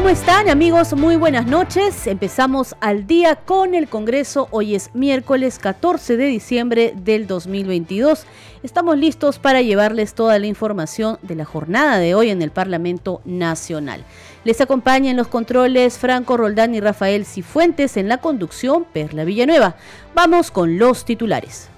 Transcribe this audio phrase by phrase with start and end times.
[0.00, 0.94] ¿Cómo están amigos?
[0.94, 2.06] Muy buenas noches.
[2.06, 4.48] Empezamos al día con el Congreso.
[4.50, 8.24] Hoy es miércoles 14 de diciembre del 2022.
[8.62, 13.20] Estamos listos para llevarles toda la información de la jornada de hoy en el Parlamento
[13.26, 14.02] Nacional.
[14.44, 19.76] Les acompañan los controles Franco Roldán y Rafael Cifuentes en la conducción Perla Villanueva.
[20.14, 21.68] Vamos con los titulares.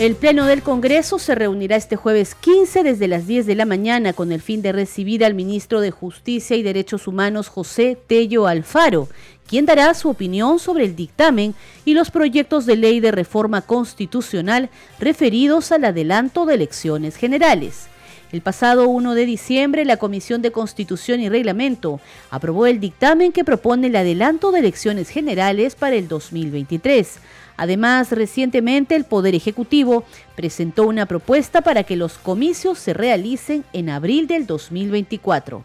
[0.00, 4.14] El Pleno del Congreso se reunirá este jueves 15 desde las 10 de la mañana
[4.14, 9.08] con el fin de recibir al ministro de Justicia y Derechos Humanos José Tello Alfaro,
[9.46, 14.70] quien dará su opinión sobre el dictamen y los proyectos de ley de reforma constitucional
[14.98, 17.88] referidos al adelanto de elecciones generales.
[18.32, 23.44] El pasado 1 de diciembre, la Comisión de Constitución y Reglamento aprobó el dictamen que
[23.44, 27.18] propone el adelanto de elecciones generales para el 2023
[27.60, 30.02] Además, recientemente el Poder Ejecutivo
[30.34, 35.62] presentó una propuesta para que los comicios se realicen en abril del 2024.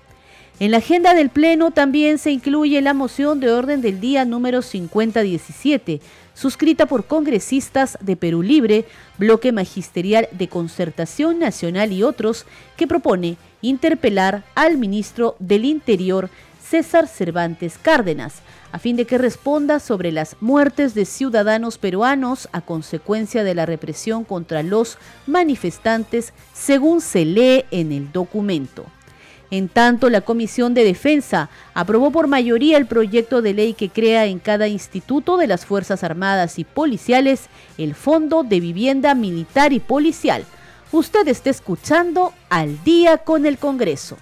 [0.60, 4.62] En la agenda del Pleno también se incluye la moción de orden del día número
[4.62, 6.02] 5017,
[6.34, 8.84] suscrita por congresistas de Perú Libre,
[9.18, 16.30] Bloque Magisterial de Concertación Nacional y otros, que propone interpelar al ministro del Interior,
[16.70, 22.62] César Cervantes Cárdenas, a fin de que responda sobre las muertes de ciudadanos peruanos a
[22.62, 28.86] consecuencia de la represión contra los manifestantes, según se lee en el documento.
[29.52, 34.26] En tanto, la Comisión de Defensa aprobó por mayoría el proyecto de ley que crea
[34.26, 39.80] en cada instituto de las Fuerzas Armadas y Policiales el Fondo de Vivienda Militar y
[39.80, 40.44] Policial.
[40.92, 44.18] Usted está escuchando al día con el Congreso.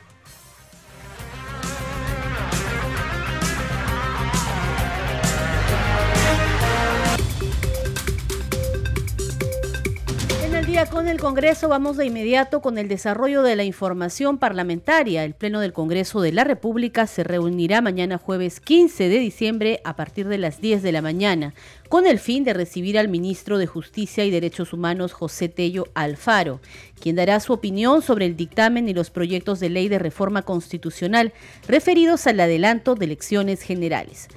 [10.90, 15.24] Con el Congreso vamos de inmediato con el desarrollo de la información parlamentaria.
[15.24, 19.96] El Pleno del Congreso de la República se reunirá mañana jueves 15 de diciembre a
[19.96, 21.54] partir de las 10 de la mañana
[21.90, 26.60] con el fin de recibir al ministro de Justicia y Derechos Humanos José Tello Alfaro,
[27.00, 31.34] quien dará su opinión sobre el dictamen y los proyectos de ley de reforma constitucional
[31.68, 34.28] referidos al adelanto de elecciones generales.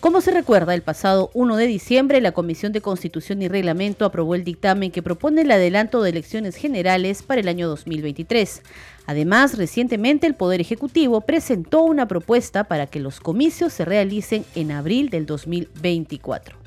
[0.00, 4.34] Como se recuerda, el pasado 1 de diciembre la Comisión de Constitución y Reglamento aprobó
[4.34, 8.62] el dictamen que propone el adelanto de elecciones generales para el año 2023.
[9.06, 14.70] Además, recientemente el Poder Ejecutivo presentó una propuesta para que los comicios se realicen en
[14.70, 16.65] abril del 2024.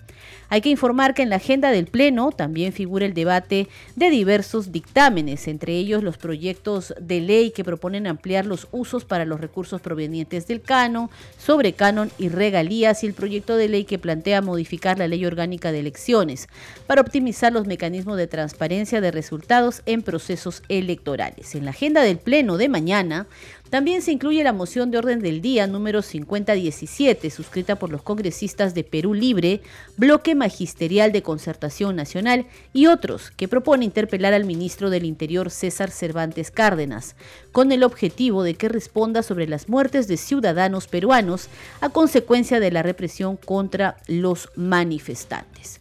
[0.51, 4.71] Hay que informar que en la agenda del Pleno también figura el debate de diversos
[4.71, 9.79] dictámenes, entre ellos los proyectos de ley que proponen ampliar los usos para los recursos
[9.79, 14.97] provenientes del canon, sobre canon y regalías y el proyecto de ley que plantea modificar
[14.97, 16.47] la ley orgánica de elecciones
[16.87, 21.53] para optimizar los mecanismos de transparencia de resultados en procesos electorales.
[21.53, 23.27] En la agenda del Pleno de mañana
[23.69, 28.73] también se incluye la moción de orden del día número 5017, suscrita por los congresistas
[28.73, 29.61] de Perú Libre,
[29.95, 35.91] Bloque Magisterial de Concertación Nacional y otros, que propone interpelar al ministro del Interior César
[35.91, 37.15] Cervantes Cárdenas,
[37.51, 41.47] con el objetivo de que responda sobre las muertes de ciudadanos peruanos
[41.81, 45.78] a consecuencia de la represión contra los manifestantes.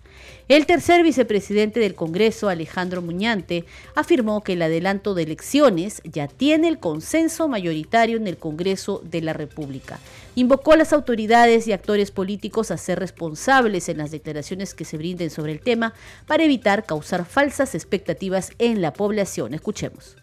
[0.48, 6.68] El tercer vicepresidente del Congreso, Alejandro Muñante, afirmó que el adelanto de elecciones ya tiene
[6.68, 9.98] el consenso mayoritario en el Congreso de la República.
[10.36, 14.96] Invocó a las autoridades y actores políticos a ser responsables en las declaraciones que se
[14.96, 15.92] brinden sobre el tema
[16.26, 19.52] para evitar causar falsas expectativas en la población.
[19.52, 20.16] Escuchemos.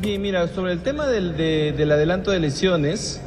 [0.00, 3.20] Bien, mira, sobre el tema del, del adelanto de elecciones,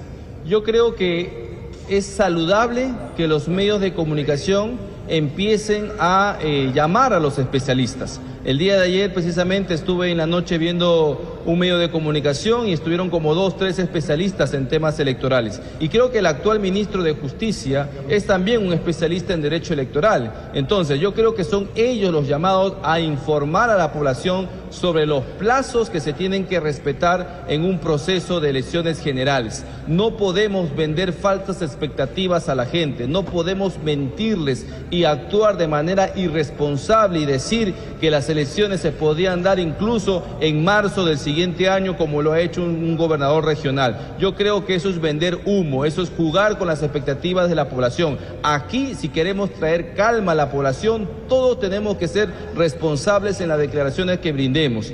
[0.45, 7.19] yo creo que es saludable que los medios de comunicación empiecen a eh, llamar a
[7.19, 8.19] los especialistas.
[8.45, 12.73] El día de ayer precisamente estuve en la noche viendo un medio de comunicación y
[12.73, 15.61] estuvieron como dos, tres especialistas en temas electorales.
[15.79, 20.51] Y creo que el actual ministro de Justicia es también un especialista en derecho electoral.
[20.53, 25.23] Entonces yo creo que son ellos los llamados a informar a la población sobre los
[25.23, 29.63] plazos que se tienen que respetar en un proceso de elecciones generales.
[29.87, 36.11] No podemos vender falsas expectativas a la gente, no podemos mentirles y actuar de manera
[36.15, 41.97] irresponsable y decir que las elecciones se podían dar incluso en marzo del siguiente año
[41.97, 44.15] como lo ha hecho un, gobernador regional.
[44.19, 47.69] Yo creo que eso es vender humo, eso es jugar con las expectativas de la
[47.69, 48.17] población.
[48.43, 53.57] Aquí, si queremos traer calma a la población, todos tenemos que ser responsables en las
[53.57, 54.91] declaraciones que brindemos.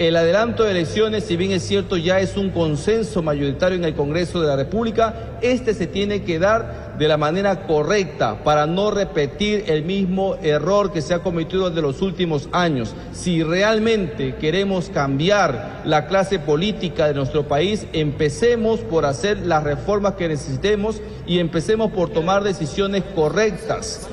[0.00, 3.94] El adelanto de elecciones, si bien es cierto, ya es un consenso mayoritario en el
[3.94, 8.90] Congreso de la República, este se tiene que dar de la manera correcta para no
[8.90, 12.94] repetir el mismo error que se ha cometido desde los últimos años.
[13.12, 20.14] Si realmente queremos cambiar la clase política de nuestro país, empecemos por hacer las reformas
[20.14, 24.08] que necesitemos y empecemos por tomar decisiones correctas.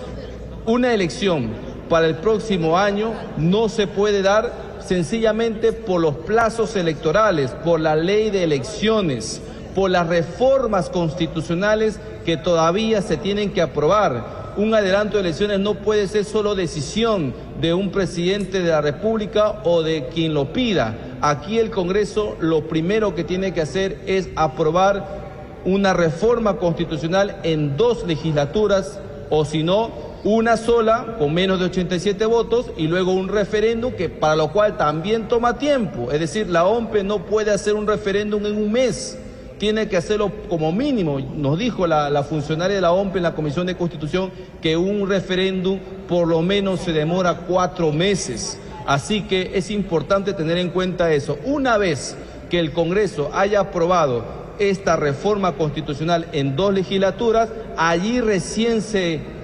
[0.66, 1.52] Una elección
[1.88, 7.96] para el próximo año no se puede dar sencillamente por los plazos electorales, por la
[7.96, 9.42] ley de elecciones,
[9.76, 14.56] por las reformas constitucionales que todavía se tienen que aprobar.
[14.58, 19.62] Un adelanto de elecciones no puede ser solo decisión de un presidente de la República
[19.66, 20.96] o de quien lo pida.
[21.22, 25.28] Aquí el Congreso lo primero que tiene que hacer es aprobar
[25.66, 29.00] una reforma constitucional en dos legislaturas
[29.30, 34.10] o si no, una sola con menos de 87 votos y luego un referéndum que
[34.10, 36.12] para lo cual también toma tiempo.
[36.12, 39.18] Es decir, la OMPE no puede hacer un referéndum en un mes,
[39.58, 41.20] tiene que hacerlo como mínimo.
[41.20, 44.32] Nos dijo la, la funcionaria de la OMPE en la Comisión de Constitución
[44.62, 45.80] que un referéndum
[46.10, 48.60] por lo menos se demora cuatro meses.
[48.86, 51.38] Así que es importante tener en cuenta eso.
[51.46, 52.18] Una vez
[52.50, 54.26] que el Congreso haya aprobado
[54.60, 57.48] esta reforma constitucional en dos legislaturas,
[57.78, 59.37] allí recién se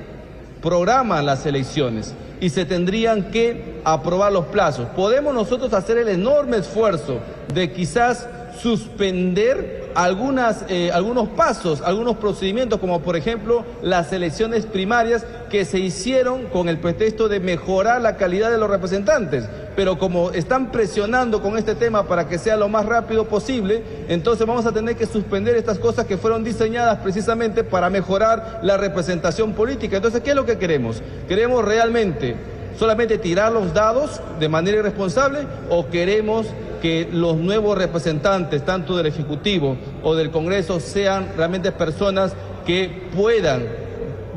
[0.64, 4.88] programan las elecciones y se tendrían que aprobar los plazos.
[4.96, 7.20] Podemos nosotros hacer el enorme esfuerzo
[7.54, 8.28] de quizás
[8.62, 15.80] suspender algunas, eh, algunos pasos, algunos procedimientos, como por ejemplo las elecciones primarias que se
[15.80, 19.46] hicieron con el pretexto de mejorar la calidad de los representantes.
[19.76, 24.46] Pero como están presionando con este tema para que sea lo más rápido posible, entonces
[24.46, 29.54] vamos a tener que suspender estas cosas que fueron diseñadas precisamente para mejorar la representación
[29.54, 29.98] política.
[29.98, 31.02] Entonces, ¿qué es lo que queremos?
[31.28, 32.36] Queremos realmente
[32.78, 35.40] solamente tirar los dados de manera irresponsable
[35.70, 36.48] o queremos
[36.82, 42.34] que los nuevos representantes, tanto del Ejecutivo o del Congreso, sean realmente personas
[42.66, 43.64] que puedan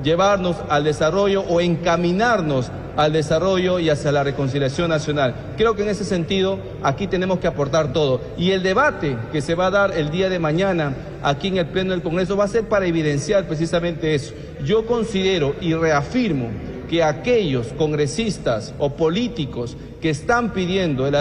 [0.02, 5.34] llevarnos al desarrollo o encaminarnos al desarrollo y hacia la reconciliación nacional.
[5.56, 8.20] Creo que en ese sentido aquí tenemos que aportar todo.
[8.36, 11.66] Y el debate que se va a dar el día de mañana aquí en el
[11.66, 14.34] Pleno del Congreso va a ser para evidenciar precisamente eso.
[14.64, 16.48] Yo considero y reafirmo
[16.88, 21.14] que aquellos congresistas o políticos que están pidiendo el,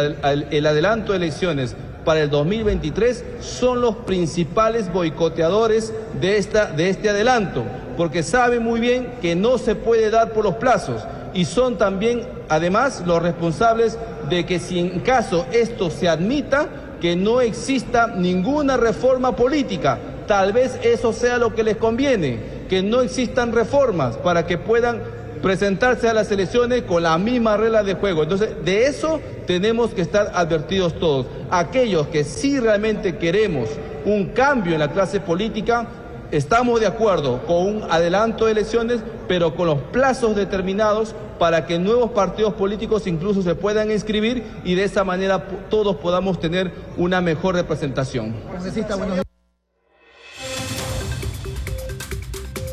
[0.65, 1.75] adelanto de elecciones
[2.05, 7.63] para el 2023 son los principales boicoteadores de, esta, de este adelanto,
[7.97, 11.01] porque saben muy bien que no se puede dar por los plazos
[11.35, 13.99] y son también, además, los responsables
[14.29, 16.67] de que si en caso esto se admita,
[17.01, 19.99] que no exista ninguna reforma política.
[20.27, 22.39] Tal vez eso sea lo que les conviene,
[22.69, 25.01] que no existan reformas para que puedan
[25.41, 28.23] presentarse a las elecciones con la misma regla de juego.
[28.23, 31.27] Entonces, de eso tenemos que estar advertidos todos.
[31.51, 33.69] Aquellos que sí realmente queremos
[34.05, 35.85] un cambio en la clase política,
[36.31, 41.79] estamos de acuerdo con un adelanto de elecciones, pero con los plazos determinados para que
[41.79, 47.21] nuevos partidos políticos incluso se puedan inscribir y de esa manera todos podamos tener una
[47.21, 48.33] mejor representación.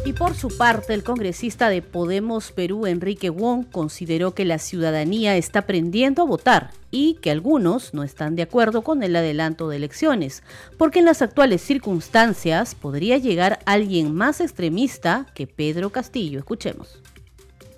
[0.05, 5.37] Y por su parte, el congresista de Podemos Perú, Enrique Wong, consideró que la ciudadanía
[5.37, 9.77] está aprendiendo a votar y que algunos no están de acuerdo con el adelanto de
[9.77, 10.43] elecciones,
[10.77, 16.41] porque en las actuales circunstancias podría llegar alguien más extremista que Pedro Castillo.
[16.41, 17.02] Escuchemos.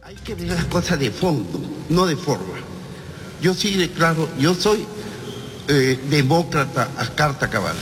[0.06, 1.58] Hay que ver las cosas de fondo,
[1.88, 2.56] no de forma.
[3.40, 4.84] Yo sí declaro, yo soy
[5.66, 7.76] eh, demócrata a carta cabal.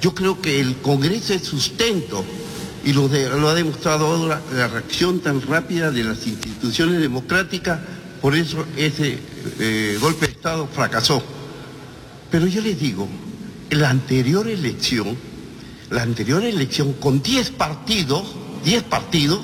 [0.00, 2.24] Yo creo que el Congreso es sustento
[2.86, 7.80] y lo, ha demostrado ahora la reacción tan rápida de las instituciones democráticas,
[8.22, 9.18] por eso ese
[9.58, 11.22] eh, golpe de Estado fracasó.
[12.30, 13.06] Pero yo les digo,
[13.68, 15.18] la anterior elección,
[15.90, 18.24] la anterior elección con 10 partidos,
[18.64, 19.40] 10 partidos,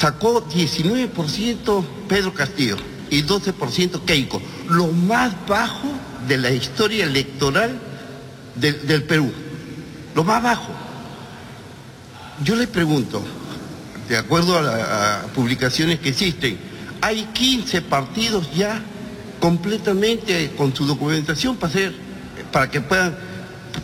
[0.00, 2.76] sacó 19% Pedro Castillo
[3.10, 4.40] y 12% Keiko,
[4.70, 5.88] lo más bajo
[6.26, 7.78] de la historia electoral
[8.54, 9.30] del Perú,
[10.14, 10.72] lo más bajo.
[12.42, 13.22] Yo les pregunto,
[14.08, 16.58] de acuerdo a, las publicaciones que existen,
[17.02, 18.82] hay 15 partidos ya
[19.38, 21.74] completamente con su documentación para,
[22.50, 23.16] para que puedan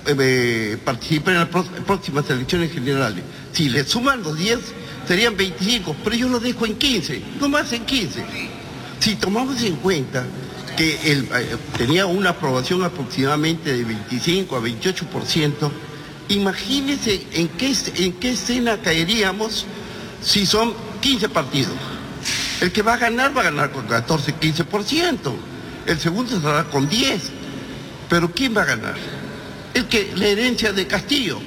[0.06, 1.48] eh, participar en las
[1.84, 3.22] próximas elecciones generales.
[3.52, 4.58] Si le suman los 10,
[5.06, 8.24] serían 25, pero yo lo dejo en 15, no más en 15.
[8.98, 10.24] Si tomamos en cuenta
[10.76, 15.70] que eh, tenía una aprobación aproximadamente de 25 a 28%,
[16.28, 19.66] imagínense en qué, en qué escena caeríamos
[20.22, 21.74] si son 15 partidos.
[22.60, 25.32] El que va a ganar va a ganar con 14, 15%.
[25.86, 27.30] El segundo estará con 10.
[28.08, 28.94] Pero ¿quién va a ganar?
[29.74, 31.38] El que la herencia de Castillo.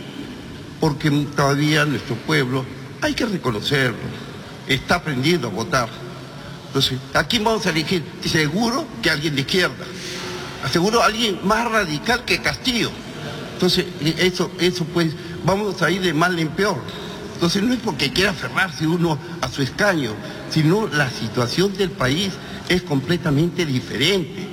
[0.79, 2.63] Porque todavía nuestro pueblo,
[3.01, 3.98] hay que reconocerlo,
[4.68, 5.89] está aprendiendo a votar.
[6.68, 8.03] Entonces, ¿a quién vamos a elegir?
[8.25, 9.86] Seguro que alguien de izquierda.
[10.72, 12.91] Seguro alguien más radical que Castillo.
[13.53, 13.86] Entonces,
[14.20, 15.13] eso, eso pues,
[15.44, 16.77] vamos a ir de mal en peor.
[17.34, 20.12] Entonces no es porque quiera aferrarse uno a su escaño,
[20.50, 22.34] sino la situación del país
[22.68, 24.48] es completamente diferente.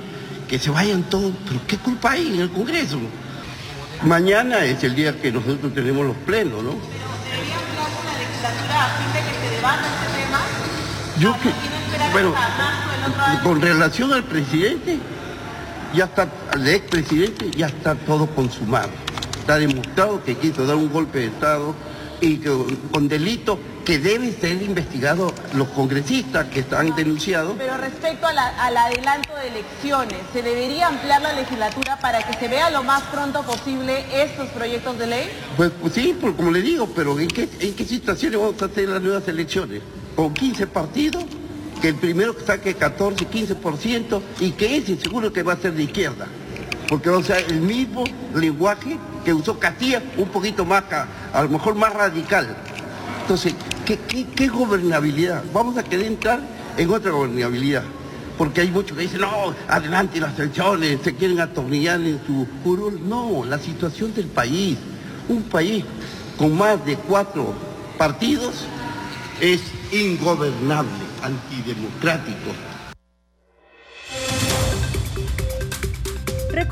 [0.47, 2.97] Que se vayan todos, pero ¿qué culpa hay en el Congreso?
[4.03, 6.75] Mañana es el día que nosotros tenemos los plenos, ¿no?
[11.19, 11.49] Yo que,
[12.11, 12.33] bueno,
[13.43, 14.99] con relación al presidente,
[15.93, 18.89] ya está, al expresidente, ya está todo consumado.
[19.39, 21.73] Está demostrado que quiso dar un golpe de Estado
[22.21, 22.37] y
[22.91, 27.55] con delito que debe ser investigado los congresistas que están denunciados.
[27.57, 32.69] Pero respecto al adelanto de elecciones, ¿se debería ampliar la legislatura para que se vea
[32.69, 35.29] lo más pronto posible estos proyectos de ley?
[35.55, 38.65] Pues, pues sí, pues, como le digo, pero ¿en qué, ¿en qué situaciones vamos a
[38.65, 39.81] hacer las nuevas elecciones?
[40.17, 41.23] ¿Con 15 partidos?
[41.81, 45.71] Que el primero que saque 14, 15% y que ese seguro que va a ser
[45.71, 46.27] de izquierda.
[46.89, 48.03] Porque va a ser el mismo
[48.35, 50.83] lenguaje que usó Castilla, un poquito más,
[51.31, 52.53] a lo mejor más radical.
[53.21, 53.55] Entonces,
[53.95, 55.43] ¿qué, gobernabilidad?
[55.53, 56.41] Vamos a querer entrar
[56.77, 57.83] en otra gobernabilidad.
[58.37, 62.99] Porque hay muchos que dicen, no, adelante las elecciones, se quieren atornillar en su curul.
[63.07, 64.77] No, la situación del país.
[65.29, 65.83] Un país
[66.37, 67.53] con más de cuatro
[67.97, 68.65] partidos
[69.41, 70.91] es ingobernable,
[71.23, 72.51] antidemocrático.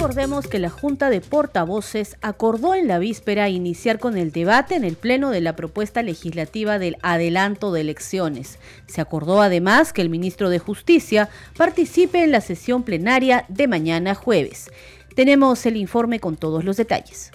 [0.05, 4.83] Recordemos que la Junta de Portavoces acordó en la víspera iniciar con el debate en
[4.83, 8.59] el Pleno de la propuesta legislativa del adelanto de elecciones.
[8.85, 14.13] Se acordó además que el ministro de Justicia participe en la sesión plenaria de mañana
[14.13, 14.69] jueves.
[15.15, 17.31] Tenemos el informe con todos los detalles.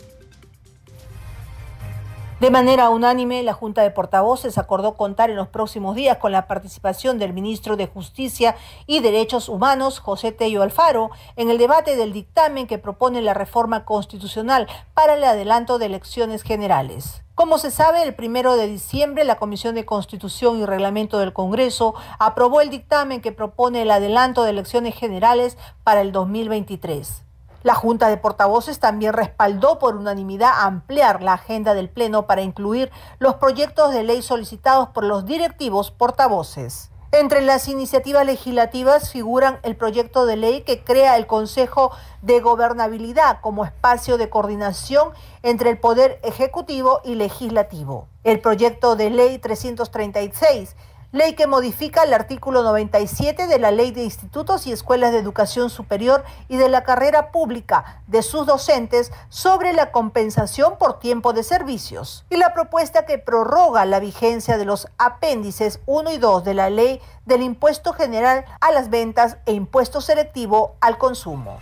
[2.41, 6.47] De manera unánime, la Junta de Portavoces acordó contar en los próximos días con la
[6.47, 8.57] participación del ministro de Justicia
[8.87, 13.85] y Derechos Humanos, José Tello Alfaro, en el debate del dictamen que propone la reforma
[13.85, 17.23] constitucional para el adelanto de elecciones generales.
[17.35, 21.95] Como se sabe, el primero de diciembre la Comisión de Constitución y Reglamento del Congreso
[22.19, 27.23] aprobó el dictamen que propone el adelanto de elecciones generales para el 2023.
[27.63, 32.91] La Junta de Portavoces también respaldó por unanimidad ampliar la agenda del Pleno para incluir
[33.19, 36.91] los proyectos de ley solicitados por los directivos portavoces.
[37.13, 41.91] Entre las iniciativas legislativas figuran el proyecto de ley que crea el Consejo
[42.23, 45.11] de Gobernabilidad como espacio de coordinación
[45.43, 48.07] entre el Poder Ejecutivo y Legislativo.
[48.23, 50.77] El proyecto de ley 336
[51.13, 55.69] ley que modifica el artículo 97 de la Ley de Institutos y Escuelas de Educación
[55.69, 61.43] Superior y de la carrera pública de sus docentes sobre la compensación por tiempo de
[61.43, 66.55] servicios, y la propuesta que prorroga la vigencia de los apéndices 1 y 2 de
[66.55, 71.59] la Ley del Impuesto General a las Ventas e Impuesto Selectivo al Consumo.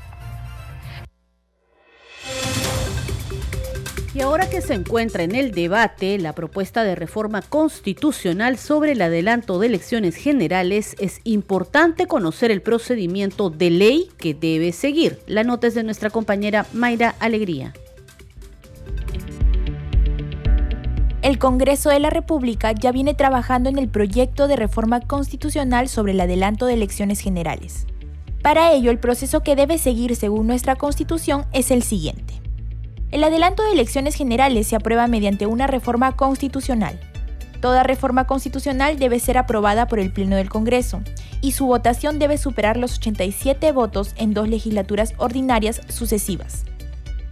[4.19, 9.03] Y ahora que se encuentra en el debate la propuesta de reforma constitucional sobre el
[9.03, 15.21] adelanto de elecciones generales, es importante conocer el procedimiento de ley que debe seguir.
[15.29, 17.75] La nota es de nuestra compañera Mayra Alegría.
[21.23, 26.11] El Congreso de la República ya viene trabajando en el proyecto de reforma constitucional sobre
[26.11, 27.87] el adelanto de elecciones generales.
[28.43, 32.48] Para ello, el proceso que debe seguir según nuestra Constitución es el siguiente.
[33.11, 37.01] El adelanto de elecciones generales se aprueba mediante una reforma constitucional.
[37.63, 41.01] Toda reforma constitucional debe ser aprobada por el Pleno del Congreso
[41.41, 46.65] y su votación debe superar los 87 votos en dos legislaturas ordinarias sucesivas.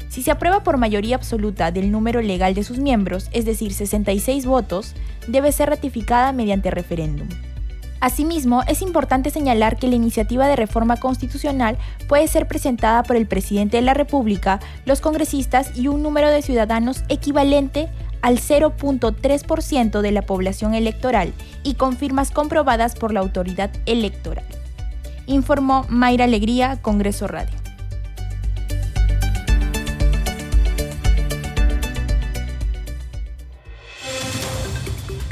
[0.08, 4.46] Si se aprueba por mayoría absoluta del número legal de sus miembros, es decir, 66
[4.46, 4.94] votos,
[5.28, 7.28] debe ser ratificada mediante referéndum.
[8.00, 13.26] Asimismo, es importante señalar que la iniciativa de reforma constitucional puede ser presentada por el
[13.26, 17.88] presidente de la República, los congresistas y un número de ciudadanos equivalente
[18.22, 24.44] al 0.3% de la población electoral y con firmas comprobadas por la autoridad electoral.
[25.26, 27.65] Informó Mayra Alegría, Congreso Radio.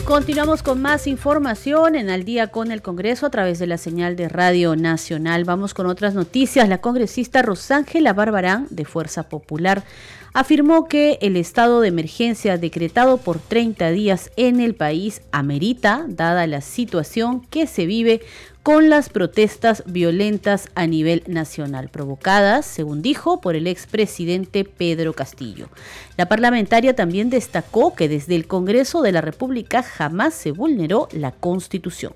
[0.04, 4.16] Continuamos con más información en Al día con el Congreso a través de la señal
[4.16, 5.44] de Radio Nacional.
[5.44, 6.68] Vamos con otras noticias.
[6.68, 9.82] La congresista Rosángela Barbarán, de Fuerza Popular,
[10.34, 16.46] afirmó que el estado de emergencia decretado por 30 días en el país amerita, dada
[16.46, 18.20] la situación que se vive
[18.64, 25.68] con las protestas violentas a nivel nacional, provocadas, según dijo, por el expresidente Pedro Castillo.
[26.16, 31.30] La parlamentaria también destacó que desde el Congreso de la República jamás se vulneró la
[31.30, 32.14] Constitución.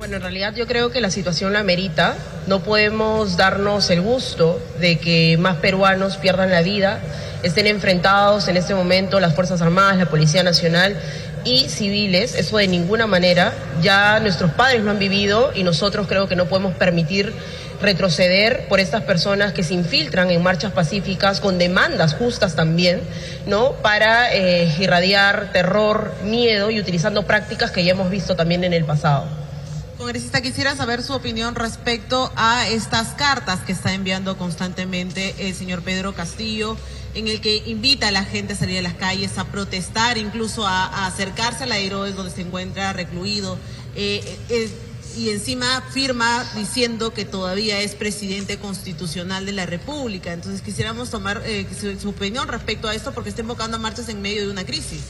[0.00, 2.16] Bueno, en realidad yo creo que la situación la merita.
[2.46, 7.00] No podemos darnos el gusto de que más peruanos pierdan la vida,
[7.42, 10.96] estén enfrentados en este momento las Fuerzas Armadas, la Policía Nacional
[11.44, 13.52] y civiles, eso de ninguna manera.
[13.82, 17.34] Ya nuestros padres lo han vivido y nosotros creo que no podemos permitir
[17.82, 23.02] retroceder por estas personas que se infiltran en marchas pacíficas con demandas justas también,
[23.46, 23.72] ¿no?
[23.82, 28.86] Para eh, irradiar terror, miedo y utilizando prácticas que ya hemos visto también en el
[28.86, 29.49] pasado.
[30.00, 35.82] Congresista, quisiera saber su opinión respecto a estas cartas que está enviando constantemente el señor
[35.82, 36.78] Pedro Castillo
[37.12, 40.66] en el que invita a la gente a salir a las calles, a protestar, incluso
[40.66, 43.58] a, acercarse a la Herodes donde se encuentra recluido.
[43.94, 44.70] Eh, eh, eh,
[45.18, 50.32] y encima firma diciendo que todavía es presidente constitucional de la República.
[50.32, 51.42] Entonces quisiéramos tomar
[51.78, 55.02] su, opinión respecto a esto porque está invocando marchas en medio de una crisis.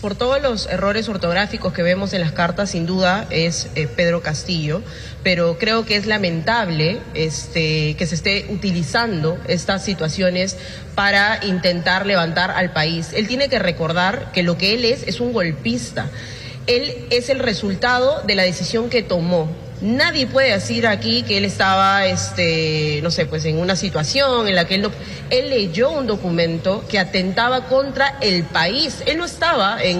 [0.00, 4.22] Por todos los errores ortográficos que vemos en las cartas, sin duda es eh, Pedro
[4.22, 4.80] Castillo,
[5.22, 10.56] pero creo que es lamentable este, que se esté utilizando estas situaciones
[10.94, 13.12] para intentar levantar al país.
[13.12, 16.08] Él tiene que recordar que lo que él es es un golpista.
[16.66, 21.46] Él es el resultado de la decisión que tomó Nadie puede decir aquí que él
[21.46, 24.90] estaba, este, no sé, pues en una situación en la que él no,
[25.30, 29.02] él leyó un documento que atentaba contra el país.
[29.06, 29.98] Él no estaba en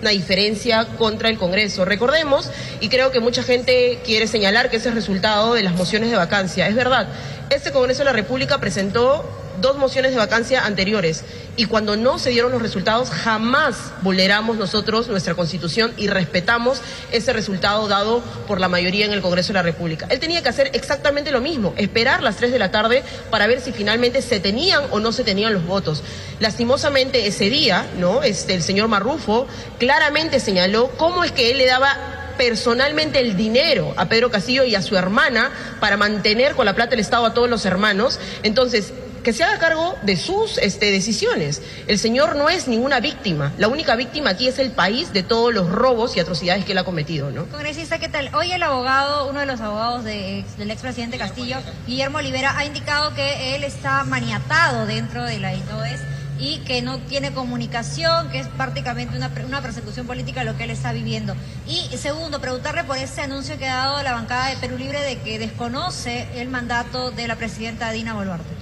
[0.00, 1.84] una diferencia contra el Congreso.
[1.84, 6.10] Recordemos, y creo que mucha gente quiere señalar que ese es resultado de las mociones
[6.10, 6.66] de vacancia.
[6.66, 7.06] Es verdad,
[7.50, 11.24] este Congreso de la República presentó dos mociones de vacancia anteriores
[11.56, 16.80] y cuando no se dieron los resultados jamás vulneramos nosotros nuestra constitución y respetamos
[17.12, 20.06] ese resultado dado por la mayoría en el Congreso de la República.
[20.10, 23.60] Él tenía que hacer exactamente lo mismo, esperar las 3 de la tarde para ver
[23.60, 26.02] si finalmente se tenían o no se tenían los votos.
[26.40, 28.22] Lastimosamente ese día, ¿no?
[28.22, 29.46] Este el señor Marrufo
[29.78, 34.74] claramente señaló cómo es que él le daba personalmente el dinero a Pedro Castillo y
[34.74, 38.18] a su hermana para mantener con la plata del Estado a todos los hermanos.
[38.42, 38.92] Entonces,
[39.24, 41.62] que se haga cargo de sus este, decisiones.
[41.88, 43.52] El señor no es ninguna víctima.
[43.58, 46.78] La única víctima aquí es el país de todos los robos y atrocidades que él
[46.78, 47.46] ha cometido, ¿no?
[47.46, 48.30] Congresista, ¿qué tal?
[48.34, 51.56] Hoy el abogado, uno de los abogados de, del expresidente Castillo,
[51.86, 56.00] Guillermo Olivera, ha indicado que él está maniatado dentro de la INOES
[56.38, 60.70] y que no tiene comunicación, que es prácticamente una, una, persecución política lo que él
[60.70, 61.34] está viviendo.
[61.66, 65.18] Y segundo, preguntarle por ese anuncio que ha dado la bancada de Perú Libre de
[65.20, 68.52] que desconoce el mandato de la presidenta Dina Boluarte.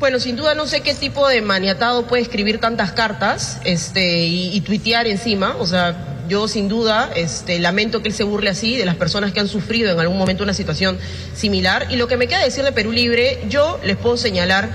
[0.00, 4.60] Bueno, sin duda no sé qué tipo de maniatado puede escribir tantas cartas este, y,
[4.62, 5.54] tuitear encima.
[5.60, 9.32] O sea, yo sin duda este, lamento que él se burle así de las personas
[9.32, 10.98] que han sufrido en algún momento una situación
[11.34, 11.86] similar.
[11.90, 14.68] Y lo que me queda decir de Perú Libre, yo les puedo señalar,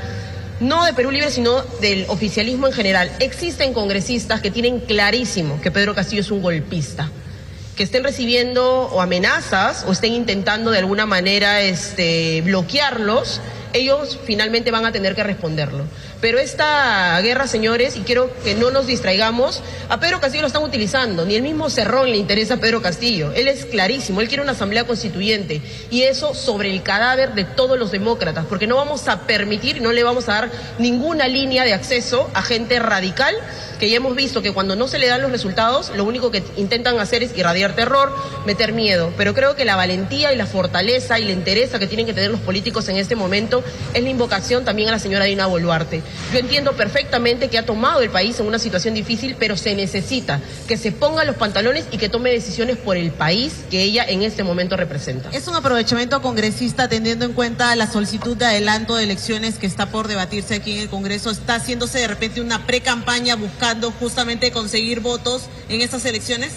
[0.61, 3.11] no de Perú Libre, sino del oficialismo en general.
[3.19, 7.09] Existen congresistas que tienen clarísimo que Pedro Castillo es un golpista
[7.75, 13.41] que estén recibiendo o amenazas o estén intentando de alguna manera este, bloquearlos
[13.73, 15.85] ellos finalmente van a tener que responderlo.
[16.21, 20.63] Pero esta guerra, señores, y quiero que no nos distraigamos, a Pedro Castillo lo están
[20.63, 23.31] utilizando, ni el mismo Cerrón le interesa a Pedro Castillo.
[23.33, 27.79] Él es clarísimo, él quiere una asamblea constituyente y eso sobre el cadáver de todos
[27.79, 31.73] los demócratas, porque no vamos a permitir, no le vamos a dar ninguna línea de
[31.73, 33.35] acceso a gente radical
[33.79, 36.43] que ya hemos visto que cuando no se le dan los resultados, lo único que
[36.57, 38.13] intentan hacer es irradiar terror,
[38.45, 39.13] meter miedo.
[39.17, 42.29] Pero creo que la valentía y la fortaleza y la entereza que tienen que tener
[42.29, 46.03] los políticos en este momento es la invocación también a la señora Dina Boluarte.
[46.31, 50.39] Yo entiendo perfectamente que ha tomado el país en una situación difícil, pero se necesita
[50.67, 54.21] que se ponga los pantalones y que tome decisiones por el país que ella en
[54.21, 55.29] este momento representa.
[55.31, 59.87] Es un aprovechamiento congresista teniendo en cuenta la solicitud de adelanto de elecciones que está
[59.87, 61.31] por debatirse aquí en el Congreso.
[61.31, 66.51] ¿Está haciéndose de repente una pre-campaña buscando justamente conseguir votos en estas elecciones?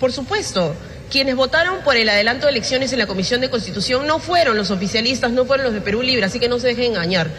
[0.00, 0.74] Por supuesto
[1.10, 4.70] quienes votaron por el adelanto de elecciones en la Comisión de Constitución no fueron los
[4.70, 7.30] oficialistas, no fueron los de Perú Libre, así que no se dejen engañar.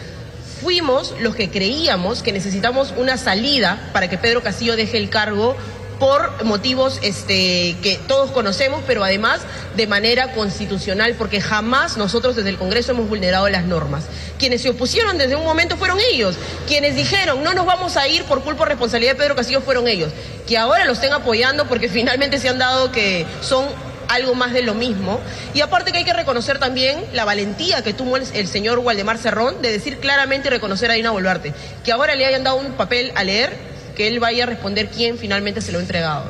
[0.60, 5.56] Fuimos los que creíamos que necesitamos una salida para que Pedro Castillo deje el cargo
[5.98, 9.40] por motivos este, que todos conocemos, pero además
[9.76, 14.04] de manera constitucional, porque jamás nosotros desde el Congreso hemos vulnerado las normas.
[14.38, 18.24] Quienes se opusieron desde un momento fueron ellos, quienes dijeron no nos vamos a ir
[18.24, 20.12] por culpa o responsabilidad de Pedro Castillo fueron ellos,
[20.46, 23.66] que ahora lo estén apoyando porque finalmente se han dado que son
[24.08, 25.20] algo más de lo mismo.
[25.54, 29.62] Y aparte que hay que reconocer también la valentía que tuvo el, señor Waldemar Cerrón
[29.62, 31.52] de decir claramente y reconocer a Dina Boluarte,
[31.84, 33.52] que ahora le hayan dado un papel a leer,
[33.96, 36.24] que él vaya a responder quién finalmente se lo ha entregado.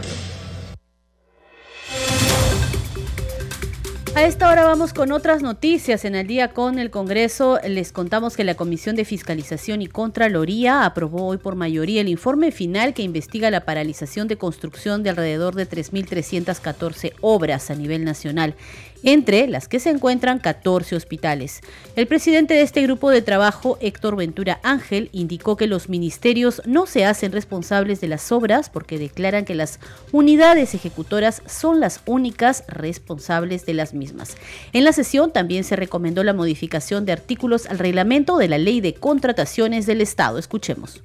[4.16, 6.06] A esta hora vamos con otras noticias.
[6.06, 10.86] En el día con el Congreso les contamos que la Comisión de Fiscalización y Contraloría
[10.86, 15.54] aprobó hoy por mayoría el informe final que investiga la paralización de construcción de alrededor
[15.54, 18.54] de 3.314 obras a nivel nacional
[19.02, 21.60] entre las que se encuentran 14 hospitales.
[21.96, 26.86] El presidente de este grupo de trabajo, Héctor Ventura Ángel, indicó que los ministerios no
[26.86, 29.78] se hacen responsables de las obras porque declaran que las
[30.12, 34.36] unidades ejecutoras son las únicas responsables de las mismas.
[34.72, 38.80] En la sesión también se recomendó la modificación de artículos al reglamento de la Ley
[38.80, 40.38] de Contrataciones del Estado.
[40.38, 41.02] Escuchemos.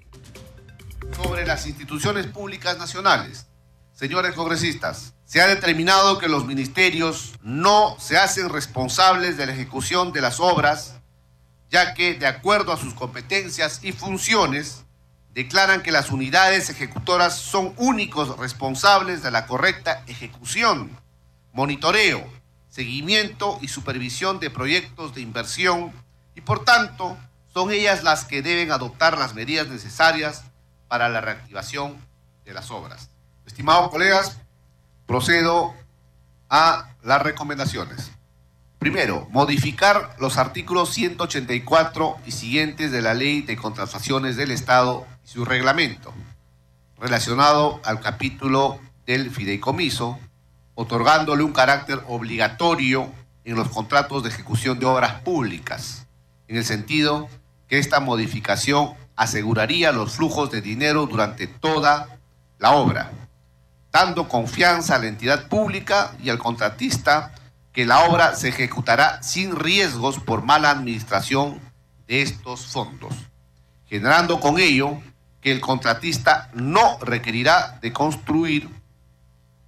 [1.23, 3.47] Sobre las instituciones públicas nacionales.
[3.93, 10.11] Señores congresistas, se ha determinado que los ministerios no se hacen responsables de la ejecución
[10.11, 10.95] de las obras,
[11.69, 14.83] ya que de acuerdo a sus competencias y funciones,
[15.33, 20.99] declaran que las unidades ejecutoras son únicos responsables de la correcta ejecución,
[21.53, 22.29] monitoreo,
[22.67, 25.93] seguimiento y supervisión de proyectos de inversión
[26.35, 27.17] y por tanto
[27.53, 30.43] son ellas las que deben adoptar las medidas necesarias
[30.89, 31.95] para la reactivación
[32.43, 33.11] de las obras.
[33.45, 34.37] Estimados colegas,
[35.11, 35.73] Procedo
[36.49, 38.11] a las recomendaciones.
[38.79, 45.27] Primero, modificar los artículos 184 y siguientes de la Ley de Contrataciones del Estado y
[45.27, 46.13] su reglamento,
[46.97, 50.17] relacionado al capítulo del fideicomiso,
[50.75, 53.11] otorgándole un carácter obligatorio
[53.43, 56.07] en los contratos de ejecución de obras públicas,
[56.47, 57.27] en el sentido
[57.67, 62.17] que esta modificación aseguraría los flujos de dinero durante toda
[62.59, 63.11] la obra
[63.91, 67.33] dando confianza a la entidad pública y al contratista
[67.73, 71.59] que la obra se ejecutará sin riesgos por mala administración
[72.07, 73.13] de estos fondos,
[73.85, 75.01] generando con ello
[75.41, 78.69] que el contratista no requerirá de construir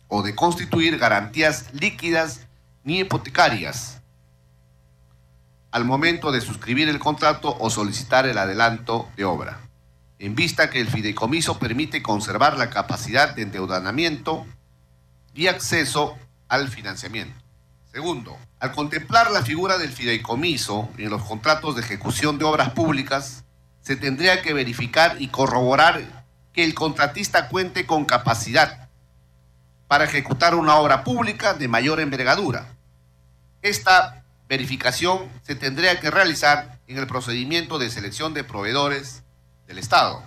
[0.08, 2.42] o de constituir garantías líquidas
[2.84, 4.02] ni hipotecarias.
[5.72, 9.60] Al momento de suscribir el contrato o solicitar el adelanto de obra
[10.20, 14.46] en vista que el fideicomiso permite conservar la capacidad de endeudamiento
[15.34, 17.44] y acceso al financiamiento.
[17.92, 23.44] Segundo, al contemplar la figura del fideicomiso en los contratos de ejecución de obras públicas,
[23.82, 28.90] se tendría que verificar y corroborar que el contratista cuente con capacidad
[29.88, 32.68] para ejecutar una obra pública de mayor envergadura.
[33.62, 39.23] Esta verificación se tendría que realizar en el procedimiento de selección de proveedores
[39.74, 40.24] del Estado,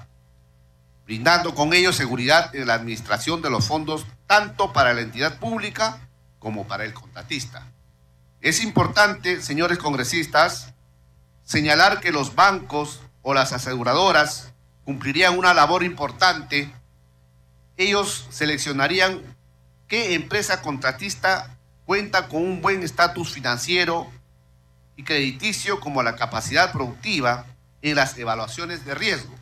[1.04, 6.00] brindando con ello seguridad en la administración de los fondos tanto para la entidad pública
[6.40, 7.64] como para el contratista.
[8.40, 10.74] Es importante, señores congresistas,
[11.44, 14.52] señalar que los bancos o las aseguradoras
[14.84, 16.72] cumplirían una labor importante.
[17.76, 19.22] Ellos seleccionarían
[19.86, 24.10] qué empresa contratista cuenta con un buen estatus financiero
[24.96, 27.46] y crediticio como la capacidad productiva
[27.82, 29.34] en las evaluaciones de riesgo.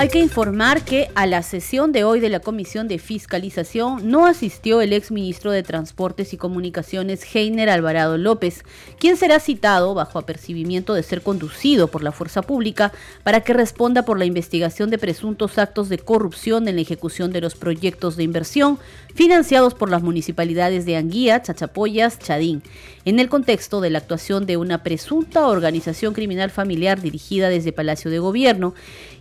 [0.00, 4.24] Hay que informar que a la sesión de hoy de la Comisión de Fiscalización no
[4.24, 8.64] asistió el ex ministro de Transportes y Comunicaciones, Heiner Alvarado López,
[8.98, 12.92] quien será citado bajo apercibimiento de ser conducido por la fuerza pública
[13.24, 17.42] para que responda por la investigación de presuntos actos de corrupción en la ejecución de
[17.42, 18.78] los proyectos de inversión
[19.14, 22.62] financiados por las municipalidades de Anguía, Chachapoyas, Chadín,
[23.04, 28.10] en el contexto de la actuación de una presunta organización criminal familiar dirigida desde Palacio
[28.10, 28.72] de Gobierno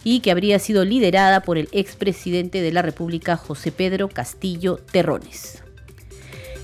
[0.03, 5.61] y que habría sido liderada por el expresidente de la República, José Pedro Castillo Terrones.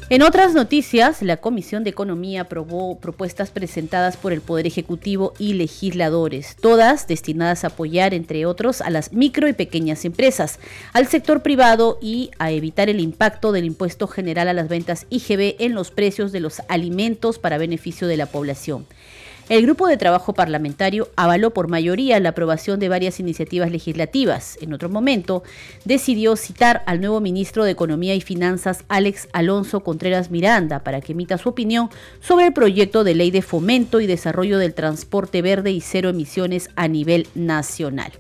[0.08, 5.54] En otras noticias, la Comisión de Economía aprobó propuestas presentadas por el Poder Ejecutivo y
[5.54, 10.60] legisladores, todas destinadas a apoyar, entre otros, a las micro y pequeñas empresas,
[10.94, 15.56] al sector privado y a evitar el impacto del impuesto general a las ventas IGB
[15.58, 18.86] en los precios de los alimentos para beneficio de la población.
[19.48, 24.58] El grupo de trabajo parlamentario avaló por mayoría la aprobación de varias iniciativas legislativas.
[24.60, 25.44] En otro momento,
[25.84, 31.12] decidió citar al nuevo ministro de Economía y Finanzas, Alex Alonso Contreras Miranda, para que
[31.12, 35.70] emita su opinión sobre el proyecto de ley de fomento y desarrollo del transporte verde
[35.70, 38.14] y cero emisiones a nivel nacional.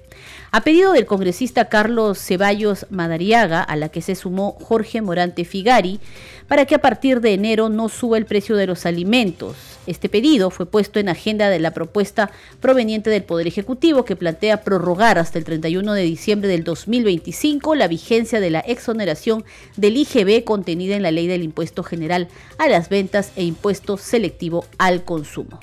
[0.55, 5.99] A pedido del congresista Carlos Ceballos Madariaga, a la que se sumó Jorge Morante Figari,
[6.47, 9.57] para que a partir de enero no suba el precio de los alimentos.
[9.85, 14.63] Este pedido fue puesto en agenda de la propuesta proveniente del Poder Ejecutivo que plantea
[14.63, 19.43] prorrogar hasta el 31 de diciembre del 2025 la vigencia de la exoneración
[19.75, 24.63] del IGB contenida en la Ley del Impuesto General a las Ventas e Impuesto Selectivo
[24.77, 25.59] al Consumo.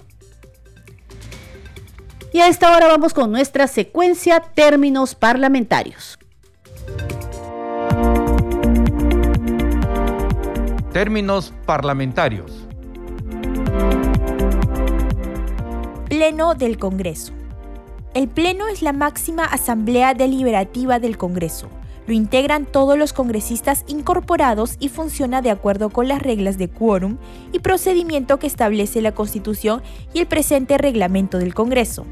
[2.33, 6.19] Y a esta hora vamos con nuestra secuencia términos parlamentarios.
[10.93, 12.67] Términos parlamentarios.
[16.09, 17.35] Pleno del Congreso.
[18.15, 21.69] El Pleno es la máxima asamblea deliberativa del Congreso
[22.07, 27.19] lo integran todos los congresistas incorporados y funciona de acuerdo con las reglas de quórum
[27.53, 32.07] y procedimiento que establece la Constitución y el presente reglamento del Congreso.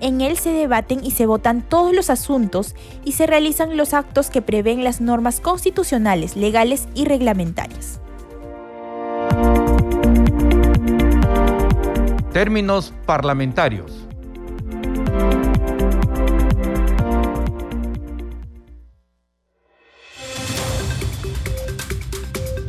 [0.00, 2.74] En él se debaten y se votan todos los asuntos
[3.04, 8.00] y se realizan los actos que prevén las normas constitucionales, legales y reglamentarias.
[12.32, 14.01] Términos parlamentarios.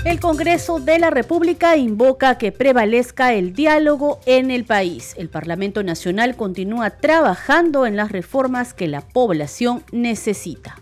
[0.05, 5.13] El Congreso de la República invoca que prevalezca el diálogo en el país.
[5.17, 10.75] El Parlamento Nacional continúa trabajando en las reformas que la población necesita.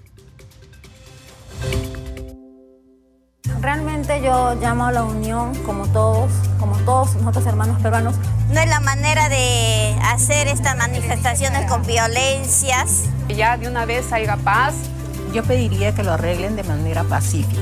[3.62, 8.16] Realmente yo llamo a la unión como todos, como todos nosotros hermanos peruanos.
[8.52, 13.04] No es la manera de hacer estas manifestaciones con violencias.
[13.28, 14.74] Que ya de una vez haya paz.
[15.32, 17.62] Yo pediría que lo arreglen de manera pacífica.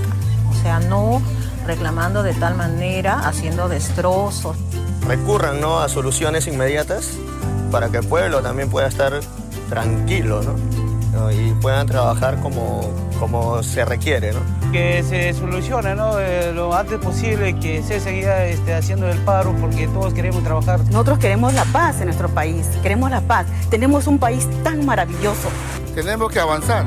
[0.49, 1.21] O sea, no
[1.69, 4.57] reclamando de tal manera, haciendo destrozos.
[5.07, 5.81] Recurran ¿no?
[5.81, 7.11] a soluciones inmediatas
[7.71, 9.19] para que el pueblo también pueda estar
[9.69, 11.31] tranquilo ¿no?
[11.31, 12.81] y puedan trabajar como,
[13.19, 14.33] como se requiere.
[14.33, 14.39] ¿no?
[14.71, 16.19] Que se solucione ¿no?
[16.19, 20.79] Eh, lo antes posible, que se siga este, haciendo el paro porque todos queremos trabajar.
[20.85, 23.45] Nosotros queremos la paz en nuestro país, queremos la paz.
[23.69, 25.49] Tenemos un país tan maravilloso.
[25.93, 26.85] Tenemos que avanzar,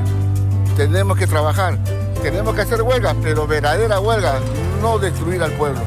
[0.75, 1.79] tenemos que trabajar
[2.23, 4.39] tenemos que hacer huelga, pero verdadera huelga,
[4.83, 5.79] no destruir al pueblo.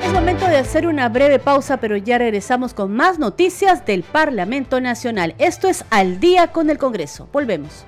[0.00, 4.80] Es momento de hacer una breve pausa, pero ya regresamos con más noticias del Parlamento
[4.80, 5.34] Nacional.
[5.38, 7.28] Esto es Al día con el Congreso.
[7.32, 7.87] Volvemos.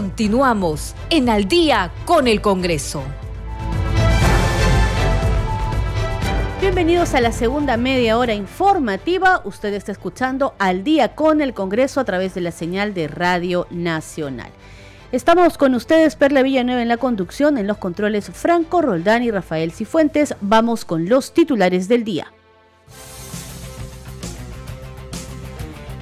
[0.00, 3.02] Continuamos en Al día con el Congreso.
[6.58, 9.42] Bienvenidos a la segunda media hora informativa.
[9.44, 13.66] Usted está escuchando Al día con el Congreso a través de la señal de Radio
[13.68, 14.48] Nacional.
[15.12, 19.70] Estamos con ustedes, Perla Villanueva en la conducción, en los controles Franco Roldán y Rafael
[19.70, 20.34] Cifuentes.
[20.40, 22.32] Vamos con los titulares del día.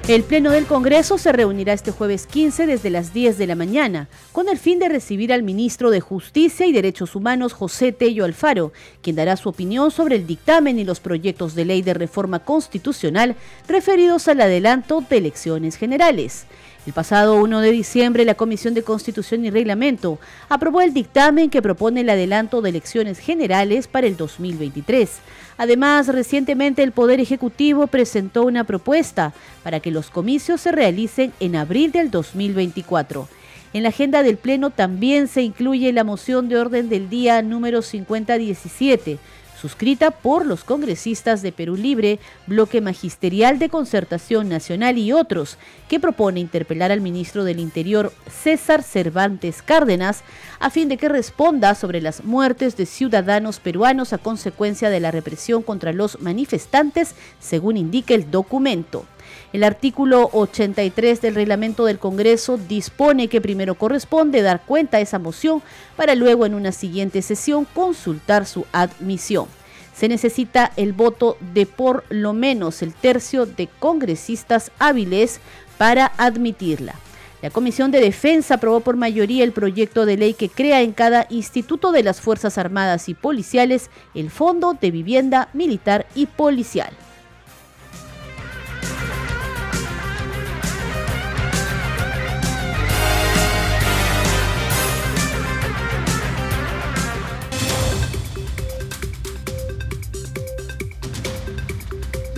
[0.09, 4.09] El Pleno del Congreso se reunirá este jueves 15 desde las 10 de la mañana,
[4.31, 8.73] con el fin de recibir al ministro de Justicia y Derechos Humanos, José Tello Alfaro,
[9.03, 13.35] quien dará su opinión sobre el dictamen y los proyectos de ley de reforma constitucional
[13.67, 16.47] referidos al adelanto de elecciones generales.
[16.85, 21.61] El pasado 1 de diciembre, la Comisión de Constitución y Reglamento aprobó el dictamen que
[21.61, 25.09] propone el adelanto de elecciones generales para el 2023.
[25.57, 31.57] Además, recientemente el Poder Ejecutivo presentó una propuesta para que los comicios se realicen en
[31.57, 33.27] abril del 2024.
[33.73, 37.81] En la agenda del Pleno también se incluye la moción de orden del día número
[37.81, 39.19] 5017
[39.59, 45.99] suscrita por los congresistas de Perú Libre, Bloque Magisterial de Concertación Nacional y otros, que
[45.99, 50.23] propone interpelar al ministro del Interior César Cervantes Cárdenas
[50.59, 55.11] a fin de que responda sobre las muertes de ciudadanos peruanos a consecuencia de la
[55.11, 59.05] represión contra los manifestantes, según indica el documento.
[59.51, 65.17] El artículo 83 del reglamento del Congreso dispone que primero corresponde dar cuenta a esa
[65.17, 65.63] moción
[65.95, 69.47] para luego en una siguiente sesión consultar su admisión.
[69.95, 75.39] Se necesita el voto de por lo menos el tercio de congresistas hábiles
[75.79, 76.93] para admitirla.
[77.41, 81.25] La Comisión de Defensa aprobó por mayoría el proyecto de ley que crea en cada
[81.29, 86.91] instituto de las Fuerzas Armadas y Policiales el Fondo de Vivienda Militar y Policial.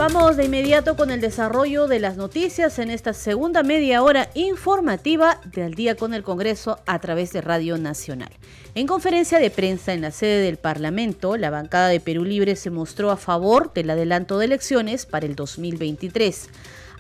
[0.02, 5.40] Vamos de inmediato con el desarrollo de las noticias en esta segunda media hora informativa
[5.54, 8.32] de Al día con el Congreso a través de Radio Nacional.
[8.74, 12.72] En conferencia de prensa en la sede del Parlamento, la bancada de Perú Libre se
[12.72, 16.50] mostró a favor del adelanto de elecciones para el 2023,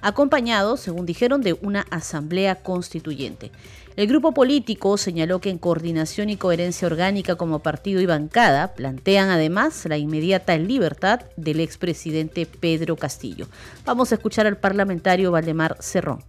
[0.02, 3.50] acompañado, según dijeron, de una asamblea constituyente.
[3.97, 9.30] El grupo político señaló que en coordinación y coherencia orgánica como partido y bancada plantean
[9.30, 13.47] además la inmediata libertad del expresidente Pedro Castillo.
[13.86, 16.23] Vamos a escuchar al parlamentario Valdemar Cerrón.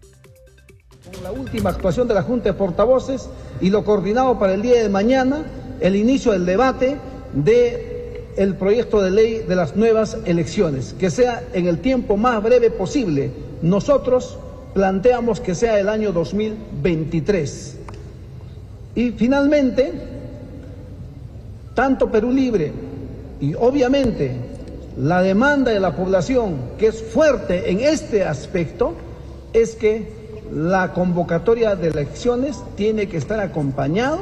[1.22, 3.29] La última actuación de la Junta de Portavoces
[3.61, 5.44] y lo coordinado para el día de mañana,
[5.81, 6.98] el inicio del debate
[7.33, 7.92] de
[8.59, 13.31] proyecto de ley de las nuevas elecciones, que sea en el tiempo más breve posible.
[13.61, 14.38] Nosotros
[14.75, 17.79] planteamos que sea el año 2023.
[18.95, 19.93] Y finalmente,
[21.75, 22.73] tanto Perú Libre
[23.41, 24.33] y obviamente
[24.97, 28.95] la demanda de la población, que es fuerte en este aspecto,
[29.53, 34.19] es que la convocatoria de elecciones tiene que estar acompañado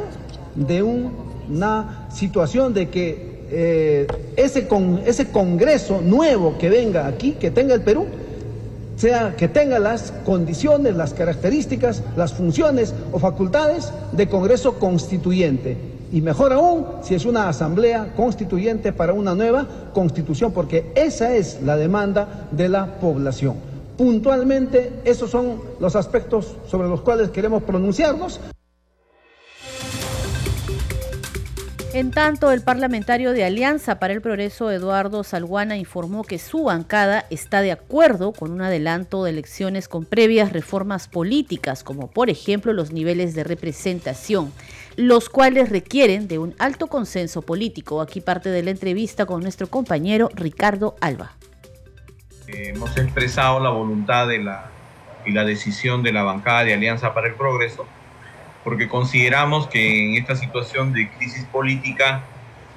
[0.54, 7.50] de una situación de que eh, ese, con, ese Congreso nuevo que venga aquí, que
[7.50, 8.06] tenga el Perú,
[9.00, 15.78] sea que tenga las condiciones, las características, las funciones o facultades de Congreso Constituyente.
[16.12, 21.62] Y mejor aún si es una asamblea constituyente para una nueva constitución, porque esa es
[21.62, 23.54] la demanda de la población.
[23.96, 28.38] Puntualmente, esos son los aspectos sobre los cuales queremos pronunciarnos.
[31.92, 37.26] En tanto, el parlamentario de Alianza para el Progreso, Eduardo Salguana, informó que su bancada
[37.30, 42.72] está de acuerdo con un adelanto de elecciones con previas reformas políticas, como por ejemplo
[42.72, 44.52] los niveles de representación,
[44.94, 48.00] los cuales requieren de un alto consenso político.
[48.00, 51.32] Aquí parte de la entrevista con nuestro compañero Ricardo Alba.
[52.46, 57.84] Hemos expresado la voluntad y la decisión de la bancada de Alianza para el Progreso
[58.64, 62.22] porque consideramos que en esta situación de crisis política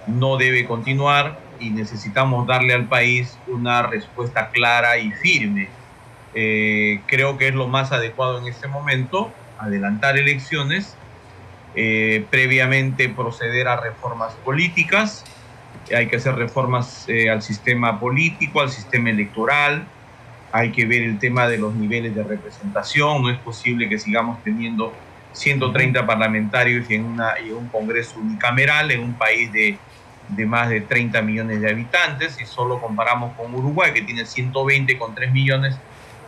[0.07, 5.69] no debe continuar y necesitamos darle al país una respuesta clara y firme.
[6.35, 10.95] Eh, creo que es lo más adecuado en este momento, adelantar elecciones,
[11.75, 15.25] eh, previamente proceder a reformas políticas,
[15.95, 19.85] hay que hacer reformas eh, al sistema político, al sistema electoral,
[20.51, 24.41] hay que ver el tema de los niveles de representación, no es posible que sigamos
[24.43, 24.93] teniendo
[25.33, 29.77] 130 parlamentarios y en, una, y un Congreso unicameral en un país de,
[30.29, 32.39] de, más de 30 millones de habitantes.
[32.39, 35.75] Y solo comparamos con Uruguay, que tiene 120 con 3 millones,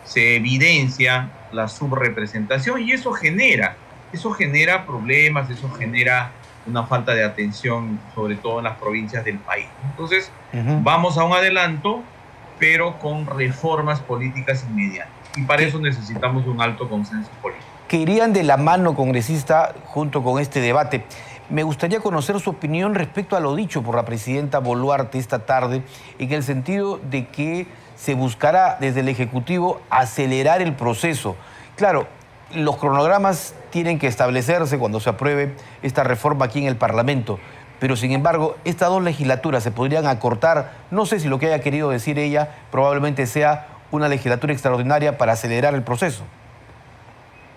[0.04, 3.76] se evidencia la subrepresentación y eso genera,
[4.12, 6.32] eso genera problemas, eso genera
[6.68, 9.68] una falta de atención, sobre todo en las provincias del país.
[9.90, 10.32] Entonces,
[10.82, 12.04] vamos a un adelanto,
[12.60, 15.14] pero con reformas políticas inmediatas.
[15.36, 20.24] Y para eso necesitamos un alto consenso político que irían de la mano congresista junto
[20.24, 21.06] con este debate.
[21.50, 25.84] Me gustaría conocer su opinión respecto a lo dicho por la presidenta Boluarte esta tarde,
[26.18, 31.36] en el sentido de que se buscará desde el Ejecutivo acelerar el proceso.
[31.76, 32.08] Claro,
[32.56, 37.40] los cronogramas tienen que establecerse cuando se apruebe esta reforma aquí en el Parlamento,
[37.80, 40.72] pero sin embargo, estas dos legislaturas se podrían acortar.
[40.90, 45.34] No sé si lo que haya querido decir ella probablemente sea una legislatura extraordinaria para
[45.34, 46.24] acelerar el proceso.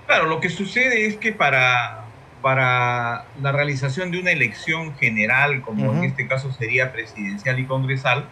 [0.08, 2.06] Claro, lo que sucede es que para,
[2.40, 8.24] para la realización de una elección general, como en este caso sería presidencial y congresal,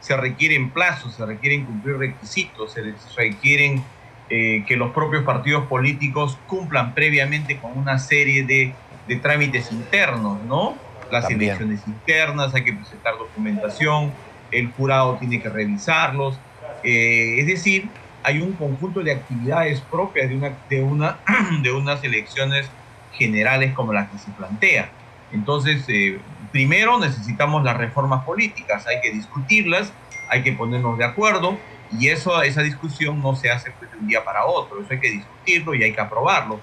[0.00, 3.84] se requieren plazos, se requieren cumplir requisitos, se requieren
[4.30, 8.74] eh, que los propios partidos políticos cumplan previamente con una serie de,
[9.06, 10.76] de trámites internos, ¿no?
[11.12, 14.12] Las elecciones internas, hay que presentar documentación,
[14.50, 16.36] el jurado tiene que revisarlos,
[16.82, 17.88] eh, es decir,
[18.26, 21.18] hay un conjunto de actividades propias de, una, de, una,
[21.62, 22.68] de unas elecciones
[23.12, 24.90] generales como las que se plantea.
[25.32, 26.18] Entonces, eh,
[26.50, 29.92] primero necesitamos las reformas políticas, hay que discutirlas,
[30.28, 31.56] hay que ponernos de acuerdo
[31.96, 34.98] y eso, esa discusión no se hace pues, de un día para otro, eso hay
[34.98, 36.58] que discutirlo y hay que aprobarlo.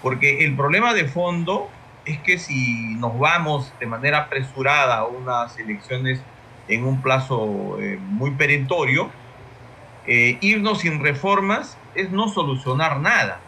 [0.00, 1.68] Porque el problema de fondo
[2.04, 6.20] es que si nos vamos de manera apresurada a unas elecciones
[6.68, 9.10] en un plazo eh, muy perentorio,
[10.10, 13.40] eh, irnos sin reformas es no solucionar nada,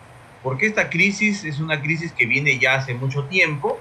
[0.43, 3.81] porque esta crisis es una crisis que viene ya hace mucho tiempo,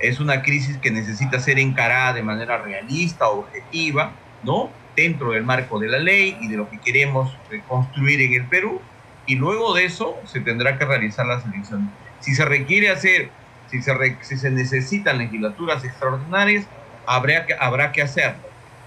[0.00, 4.10] es una crisis que necesita ser encarada de manera realista, objetiva,
[4.42, 4.70] ¿no?
[4.96, 7.32] Dentro del marco de la ley y de lo que queremos
[7.68, 8.80] construir en el Perú,
[9.26, 11.90] y luego de eso se tendrá que realizar las elecciones.
[12.18, 13.30] Si se requiere hacer,
[13.70, 16.66] si se, se necesitan legislaturas extraordinarias,
[17.06, 18.42] habrá que, habrá que hacerlo,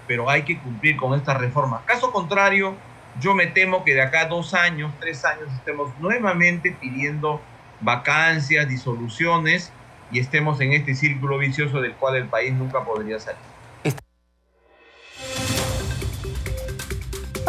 [0.06, 1.80] pero hay que cumplir con estas reformas.
[1.86, 2.76] Caso contrario,
[3.20, 7.40] yo me temo que de acá dos años, tres años, estemos nuevamente pidiendo
[7.80, 9.72] vacancias, disoluciones
[10.12, 13.40] y estemos en este círculo vicioso del cual el país nunca podría salir.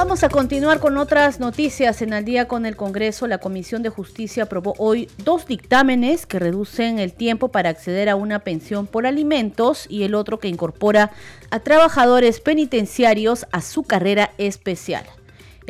[0.04, 2.02] Vamos a continuar con otras noticias.
[2.02, 6.40] En el día con el Congreso, la Comisión de Justicia aprobó hoy dos dictámenes que
[6.40, 11.12] reducen el tiempo para acceder a una pensión por alimentos y el otro que incorpora
[11.52, 15.06] a trabajadores penitenciarios a su carrera especial.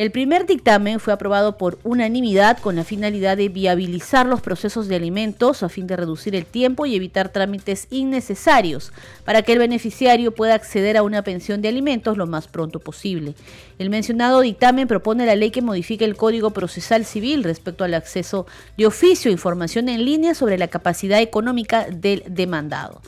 [0.02, 4.96] El primer dictamen fue aprobado por unanimidad con la finalidad de viabilizar los procesos de
[4.96, 8.94] alimentos a fin de reducir el tiempo y evitar trámites innecesarios
[9.26, 13.36] para que el beneficiario pueda acceder a una pensión de alimentos lo más pronto posible.
[13.78, 18.48] El mencionado dictamen propone la ley que modifique el Código Procesal Civil respecto al acceso
[18.80, 23.02] de oficio e información en línea sobre la capacidad económica del demandado.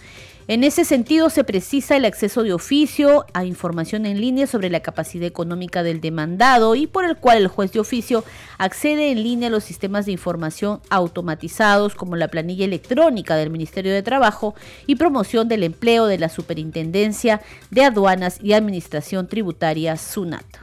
[0.48, 4.82] En ese sentido, se precisa el acceso de oficio a información en línea sobre la
[4.82, 8.26] capacidad económica del demandado y por el cual el juez de oficio
[8.58, 13.94] accede en línea a los sistemas de información automatizados como la planilla electrónica del Ministerio
[13.94, 14.54] de Trabajo
[14.86, 17.41] y promoción del empleo de la Superintendencia
[17.72, 20.62] de Aduanas y Administración Tributaria SUNAT.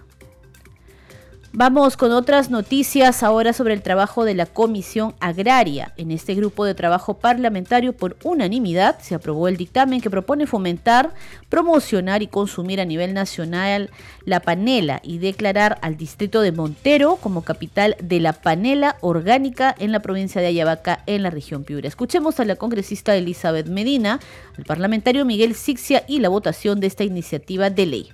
[1.52, 5.92] Vamos con otras noticias ahora sobre el trabajo de la Comisión Agraria.
[5.96, 11.12] En este grupo de trabajo parlamentario por unanimidad se aprobó el dictamen que propone fomentar,
[11.48, 13.90] promocionar y consumir a nivel nacional
[14.24, 19.90] la panela y declarar al distrito de Montero como capital de la panela orgánica en
[19.90, 21.88] la provincia de Ayabaca en la región Piura.
[21.88, 24.20] Escuchemos a la congresista Elizabeth Medina,
[24.56, 28.12] al parlamentario Miguel Sixia y la votación de esta iniciativa de ley.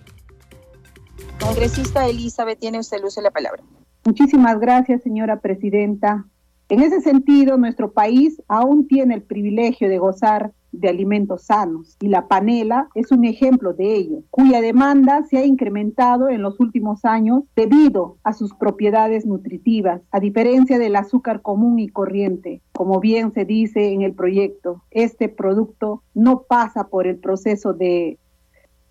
[1.41, 3.62] Congresista Elizabeth, tiene usted luz en la palabra.
[4.05, 6.24] Muchísimas gracias, señora presidenta.
[6.68, 12.09] En ese sentido, nuestro país aún tiene el privilegio de gozar de alimentos sanos y
[12.09, 17.05] la panela es un ejemplo de ello, cuya demanda se ha incrementado en los últimos
[17.05, 22.62] años debido a sus propiedades nutritivas, a diferencia del azúcar común y corriente.
[22.72, 28.18] Como bien se dice en el proyecto, este producto no pasa por el proceso de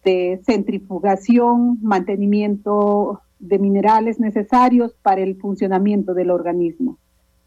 [0.05, 6.99] de centrifugación, mantenimiento de minerales necesarios para el funcionamiento del organismo,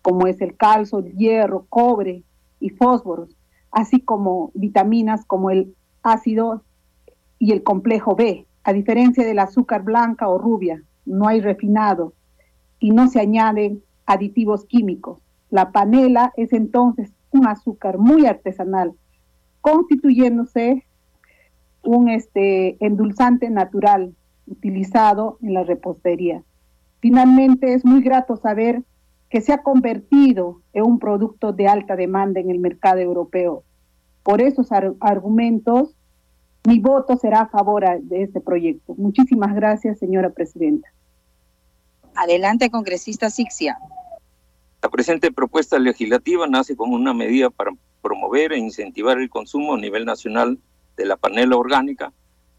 [0.02, 2.24] como es el calcio, el hierro, cobre
[2.60, 3.30] y fósforos,
[3.70, 6.62] así como vitaminas como el ácido
[7.38, 8.44] y el complejo B.
[8.64, 12.12] A diferencia del azúcar blanca o rubia, no hay refinado
[12.80, 15.20] y no se añaden aditivos químicos.
[15.48, 18.94] La panela es entonces un azúcar muy artesanal,
[19.60, 20.84] constituyéndose
[21.82, 24.14] un este, endulzante natural
[24.46, 26.42] utilizado en la repostería.
[27.00, 28.82] Finalmente, es muy grato saber
[29.30, 33.62] que se ha convertido en un producto de alta demanda en el mercado europeo.
[34.22, 34.68] Por esos
[35.00, 35.94] argumentos,
[36.66, 38.94] mi voto será a favor de este proyecto.
[38.96, 40.88] Muchísimas gracias, señora presidenta.
[42.14, 43.78] Adelante, congresista Sixia.
[44.82, 47.72] La presente propuesta legislativa nace como una medida para
[48.02, 50.58] promover e incentivar el consumo a nivel nacional
[50.98, 52.12] de la panela orgánica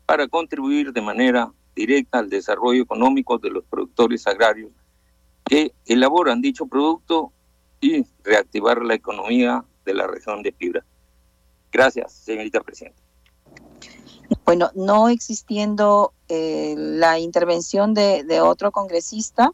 [0.05, 4.71] para contribuir de manera directa al desarrollo económico de los productores agrarios
[5.43, 7.31] que elaboran dicho producto
[7.81, 10.85] y reactivar la economía de la región de Fibra.
[11.71, 13.01] Gracias, señorita presidenta.
[14.45, 19.51] Bueno, no existiendo eh, la intervención de, de otro congresista,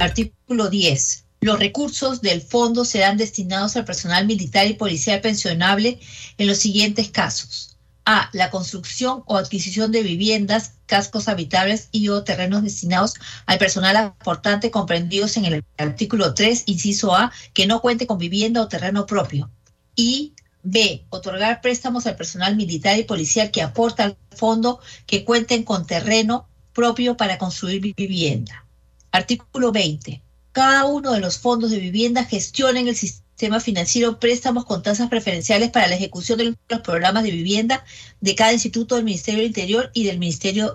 [0.00, 1.24] Artículo 10.
[1.40, 6.00] Los recursos del fondo serán destinados al personal militar y policial pensionable
[6.36, 7.71] en los siguientes casos.
[8.04, 8.30] A.
[8.32, 13.14] La construcción o adquisición de viviendas cascos habitables y o terrenos destinados
[13.46, 18.60] al personal aportante comprendidos en el artículo 3, inciso A, que no cuente con vivienda
[18.62, 19.50] o terreno propio.
[19.94, 21.04] Y B.
[21.10, 26.48] Otorgar préstamos al personal militar y policial que aporta al fondo que cuenten con terreno
[26.72, 28.66] propio para construir vivienda.
[29.10, 30.22] Artículo 20.
[30.52, 33.21] Cada uno de los fondos de vivienda gestiona en el sistema
[33.60, 37.84] financiero préstamos con tasas preferenciales para la ejecución de los programas de vivienda
[38.20, 40.74] de cada instituto del Ministerio del Interior y del Ministerio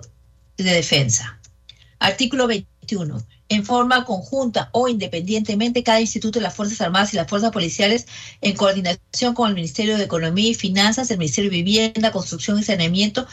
[0.56, 1.40] de Defensa.
[1.98, 2.68] Artículo 21
[3.48, 8.06] en forma conjunta o independientemente cada instituto de las Fuerzas Armadas y las Fuerzas Policiales
[8.40, 12.62] en coordinación con el Ministerio de Economía y Finanzas, el Ministerio de Vivienda, Construcción y
[12.62, 13.26] Saneamiento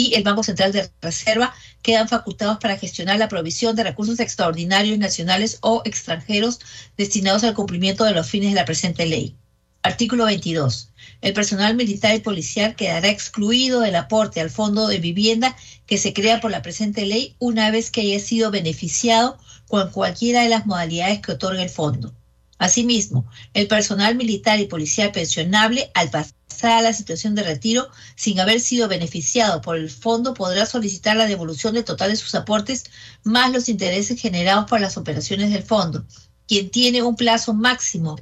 [0.00, 4.98] y el Banco Central de Reserva quedan facultados para gestionar la provisión de recursos extraordinarios
[4.98, 6.58] nacionales o extranjeros
[6.96, 9.36] destinados al cumplimiento de los fines de la presente ley.
[9.82, 10.90] Artículo 22.
[11.20, 15.54] El personal militar y policial quedará excluido del aporte al fondo de vivienda
[15.86, 19.38] que se crea por la presente ley una vez que haya sido beneficiado
[19.68, 22.14] con cualquiera de las modalidades que otorga el fondo.
[22.60, 28.38] Asimismo, el personal militar y policial pensionable, al pasar a la situación de retiro sin
[28.38, 32.84] haber sido beneficiado por el fondo, podrá solicitar la devolución del total de sus aportes
[33.24, 36.04] más los intereses generados por las operaciones del fondo,
[36.46, 38.18] quien tiene un plazo máximo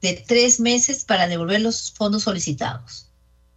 [0.00, 3.08] de tres meses para devolver los fondos solicitados.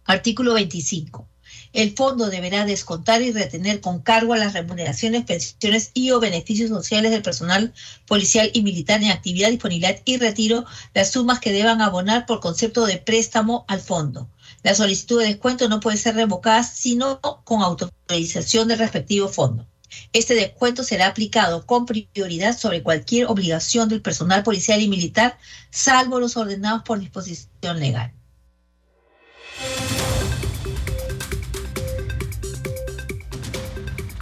[0.04, 1.28] Artículo 25
[1.74, 6.70] el fondo deberá descontar y retener con cargo a las remuneraciones, pensiones y o beneficios
[6.70, 7.74] sociales del personal
[8.06, 10.64] policial y militar en actividad, disponibilidad y retiro
[10.94, 14.30] las sumas que deban abonar por concepto de préstamo al fondo.
[14.62, 19.66] La solicitud de descuento no puede ser revocada sino con autorización del respectivo fondo.
[20.12, 25.38] Este descuento será aplicado con prioridad sobre cualquier obligación del personal policial y militar,
[25.70, 28.12] salvo los ordenados por disposición legal.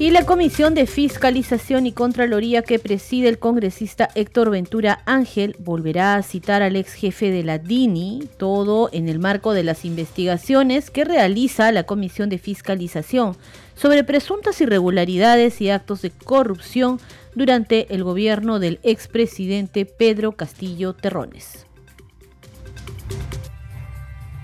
[0.03, 6.17] Y la Comisión de Fiscalización y Contraloría que preside el congresista Héctor Ventura Ángel volverá
[6.17, 10.91] a citar al ex jefe de la DINI, todo en el marco de las investigaciones
[10.91, 13.37] que realiza la Comisión de Fiscalización
[13.77, 16.99] sobre presuntas irregularidades y actos de corrupción
[17.37, 21.65] durante el gobierno del expresidente Pedro Castillo Terrones.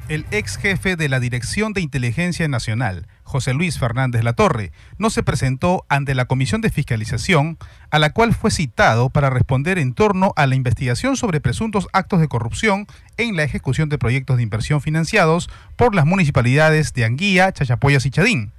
[0.09, 5.23] El ex jefe de la Dirección de Inteligencia Nacional, José Luis Fernández Latorre, no se
[5.23, 7.59] presentó ante la Comisión de Fiscalización,
[7.91, 12.21] a la cual fue citado para responder en torno a la investigación sobre presuntos actos
[12.21, 17.53] de corrupción en la ejecución de proyectos de inversión financiados por las municipalidades de Anguía,
[17.53, 18.53] Chachapoyas y Chadín,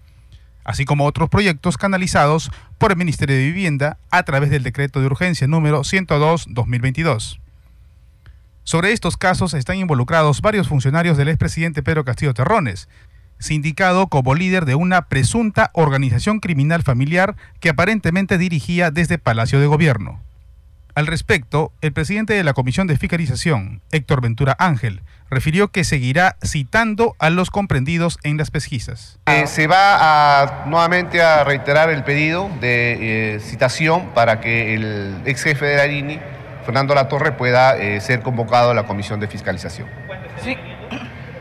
[0.63, 5.07] así como otros proyectos canalizados por el Ministerio de Vivienda a través del decreto de
[5.07, 7.39] urgencia número 102-2022.
[8.69, 12.87] Sobre estos casos están involucrados varios funcionarios del expresidente Pedro Castillo Terrones,
[13.39, 19.67] sindicado como líder de una presunta organización criminal familiar que aparentemente dirigía desde Palacio de
[19.67, 20.19] Gobierno.
[20.95, 26.35] Al respecto, el presidente de la Comisión de Fiscalización, Héctor Ventura Ángel, refirió que seguirá
[26.43, 29.19] citando a los comprendidos en las pesquisas.
[29.27, 35.21] Eh, se va a, nuevamente a reiterar el pedido de eh, citación para que el
[35.25, 36.19] ex jefe de la INI,
[36.65, 39.87] Fernando Latorre, pueda eh, ser convocado a la Comisión de Fiscalización.
[40.43, 40.57] Sí,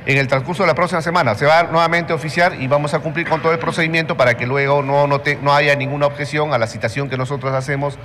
[0.09, 1.35] en el transcurso de la próxima semana.
[1.35, 4.47] Se va nuevamente a oficiar y vamos a cumplir con todo el procedimiento para que
[4.47, 7.99] luego no, no, haya ninguna objeción a la citación que nosotros hacemos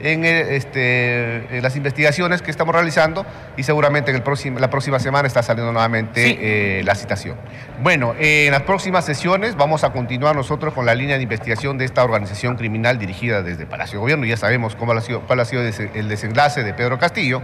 [0.00, 3.24] en, este, las investigaciones que estamos realizando
[3.56, 7.36] y seguramente en el próximo, la próxima semana está saliendo nuevamente eh, la citación.
[7.84, 11.84] Bueno, en las próximas sesiones vamos a continuar nosotros con la línea de investigación de
[11.84, 14.26] esta organización criminal dirigida desde Palacio de Gobierno.
[14.26, 17.42] Ya sabemos cómo ha sido, cuál ha sido el desenlace de Pedro Castillo.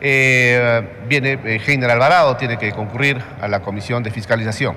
[0.00, 4.76] Eh, viene eh, Heiner Alvarado, tiene que concurrir a la Comisión de Fiscalización.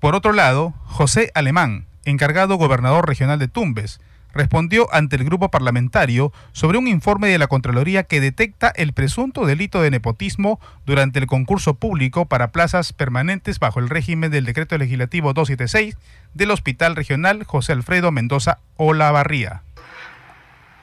[0.00, 4.00] Por otro lado, José Alemán, encargado gobernador regional de Tumbes,
[4.34, 9.46] respondió ante el grupo parlamentario sobre un informe de la Contraloría que detecta el presunto
[9.46, 14.78] delito de nepotismo durante el concurso público para plazas permanentes bajo el régimen del decreto
[14.78, 15.96] legislativo 276
[16.34, 19.62] del Hospital Regional José Alfredo Mendoza Olavarría.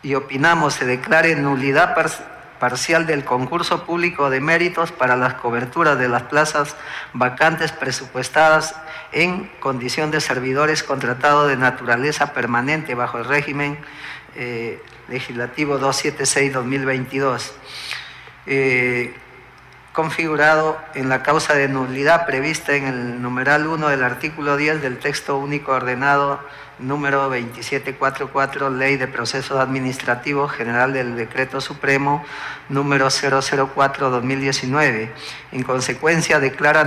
[0.03, 6.09] Y opinamos se declare nulidad parcial del concurso público de méritos para las coberturas de
[6.09, 6.75] las plazas
[7.13, 8.75] vacantes presupuestadas
[9.13, 13.77] en condición de servidores contratados de naturaleza permanente bajo el régimen
[14.35, 17.51] eh, legislativo 276-2022.
[18.45, 19.15] Eh,
[19.93, 24.97] configurado en la causa de nulidad prevista en el numeral 1 del artículo 10 del
[24.97, 26.39] texto único ordenado
[26.79, 32.23] número 2744, Ley de Procesos Administrativos General del Decreto Supremo
[32.69, 35.09] número 004-2019.
[35.51, 36.85] En consecuencia, declara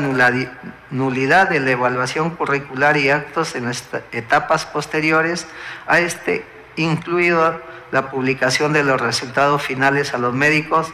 [0.90, 3.70] nulidad de la evaluación curricular y actos en
[4.12, 5.47] etapas posteriores
[5.86, 6.45] a este,
[6.76, 10.93] incluido la publicación de los resultados finales a los médicos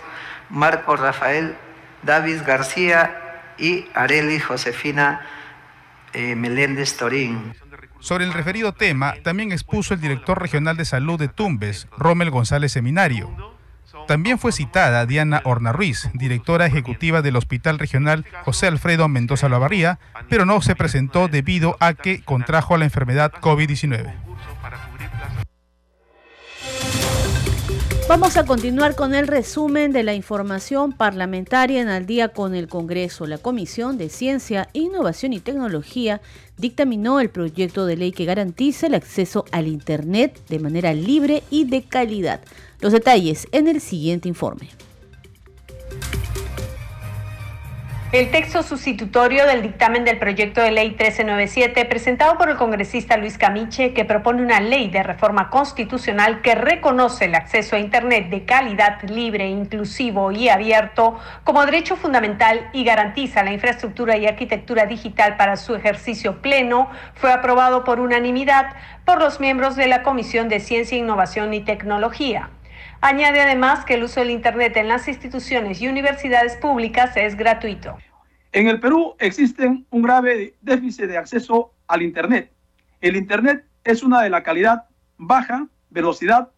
[0.50, 1.56] Marco Rafael
[2.02, 5.26] David García y Areli Josefina
[6.12, 7.54] eh, Meléndez Torín.
[8.00, 12.72] Sobre el referido tema, también expuso el director regional de salud de Tumbes, Rommel González
[12.72, 13.58] Seminario.
[14.06, 19.98] También fue citada Diana Horna Ruiz, directora ejecutiva del Hospital Regional José Alfredo Mendoza Lavarría,
[20.28, 24.14] pero no se presentó debido a que contrajo la enfermedad COVID-19.
[28.08, 32.66] Vamos a continuar con el resumen de la información parlamentaria en al día con el
[32.66, 33.26] Congreso.
[33.26, 36.22] La Comisión de Ciencia, Innovación y Tecnología
[36.56, 41.64] dictaminó el proyecto de ley que garantiza el acceso al Internet de manera libre y
[41.64, 42.40] de calidad.
[42.80, 44.70] Los detalles en el siguiente informe.
[48.10, 53.36] El texto sustitutorio del dictamen del proyecto de ley 1397 presentado por el congresista Luis
[53.36, 58.46] Camiche que propone una ley de reforma constitucional que reconoce el acceso a Internet de
[58.46, 65.36] calidad libre, inclusivo y abierto como derecho fundamental y garantiza la infraestructura y arquitectura digital
[65.36, 70.60] para su ejercicio pleno, fue aprobado por unanimidad por los miembros de la Comisión de
[70.60, 72.48] Ciencia, Innovación y Tecnología.
[73.00, 77.96] Añade además que el uso del Internet en las instituciones y universidades públicas es gratuito.
[78.50, 82.52] En el Perú existe un grave déficit de acceso al Internet.
[83.00, 84.86] El Internet es una de la calidad
[85.16, 86.50] baja velocidad,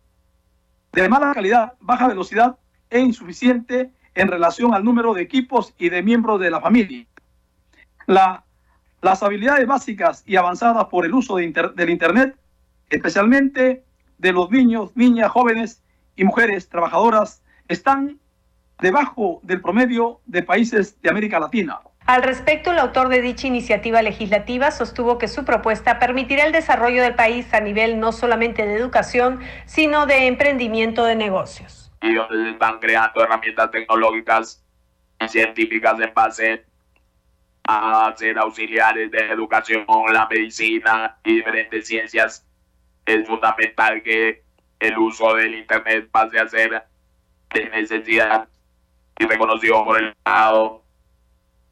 [0.92, 2.56] de mala calidad, baja velocidad
[2.88, 7.06] e insuficiente en relación al número de equipos y de miembros de la familia.
[8.06, 8.44] La,
[9.02, 12.34] las habilidades básicas y avanzadas por el uso de del Internet,
[12.88, 13.84] especialmente
[14.16, 15.82] de los niños, niñas, jóvenes
[16.20, 18.20] y mujeres trabajadoras están
[18.78, 21.80] debajo del promedio de países de América Latina.
[22.04, 27.02] Al respecto, el autor de dicha iniciativa legislativa sostuvo que su propuesta permitirá el desarrollo
[27.02, 31.90] del país a nivel no solamente de educación, sino de emprendimiento de negocios.
[32.02, 34.62] Y donde están creando herramientas tecnológicas
[35.20, 36.66] y científicas en base
[37.64, 42.46] a ser auxiliares de educación, la medicina y diferentes ciencias.
[43.06, 44.49] Es fundamental que
[44.80, 46.82] el uso del Internet pase a ser
[47.54, 48.48] de necesidad
[49.18, 50.82] y reconocido por el Estado.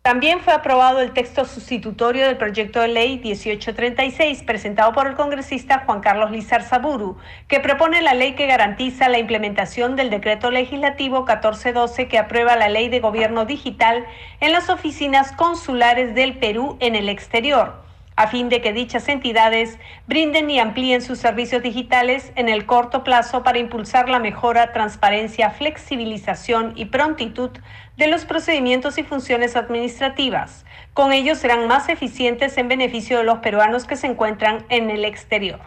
[0.02, 5.80] También fue aprobado el texto sustitutorio del proyecto de ley 1836 presentado por el congresista
[5.84, 11.20] Juan Carlos Lizar Saburu, que propone la ley que garantiza la implementación del decreto legislativo
[11.26, 14.06] 1412 que aprueba la ley de gobierno digital
[14.40, 17.87] en las oficinas consulares del Perú en el exterior
[18.18, 23.04] a fin de que dichas entidades brinden y amplíen sus servicios digitales en el corto
[23.04, 27.50] plazo para impulsar la mejora, transparencia, flexibilización y prontitud
[27.96, 30.64] de los procedimientos y funciones administrativas.
[30.94, 35.04] Con ello serán más eficientes en beneficio de los peruanos que se encuentran en el
[35.04, 35.60] exterior.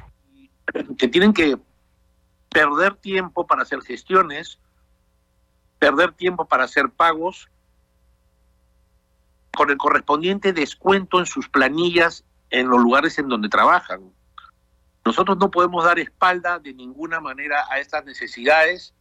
[0.98, 1.58] Que tienen que
[2.50, 4.60] perder tiempo para hacer gestiones,
[5.80, 7.50] perder tiempo para hacer pagos,
[9.56, 14.02] con el correspondiente descuento en sus planillas en los lugares en donde trabajan.
[15.04, 18.94] Nosotros no podemos dar espalda de ninguna manera a estas necesidades.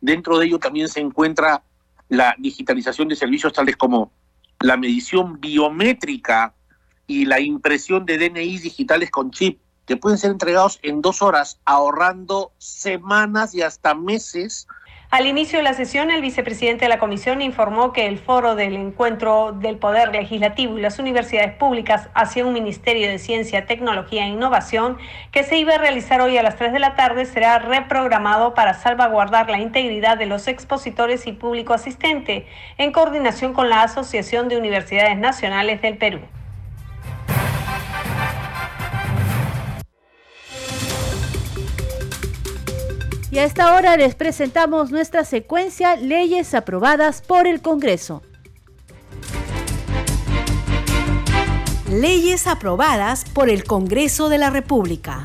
[0.00, 1.62] Dentro de ello también se encuentra
[2.08, 4.12] la digitalización de servicios tales como
[4.60, 6.54] la medición biométrica
[7.06, 11.60] y la impresión de DNI digitales con chip, que pueden ser entregados en dos horas,
[11.64, 14.66] ahorrando semanas y hasta meses
[15.10, 18.76] al inicio de la sesión, el vicepresidente de la comisión informó que el foro del
[18.76, 24.28] encuentro del Poder Legislativo y las universidades públicas hacia un Ministerio de Ciencia, Tecnología e
[24.28, 24.98] Innovación
[25.32, 28.74] que se iba a realizar hoy a las 3 de la tarde será reprogramado para
[28.74, 32.46] salvaguardar la integridad de los expositores y público asistente
[32.76, 36.20] en coordinación con la Asociación de Universidades Nacionales del Perú.
[43.30, 48.22] Y a esta hora les presentamos nuestra secuencia Leyes aprobadas por el Congreso.
[51.90, 55.22] Leyes aprobadas por el Congreso de la República.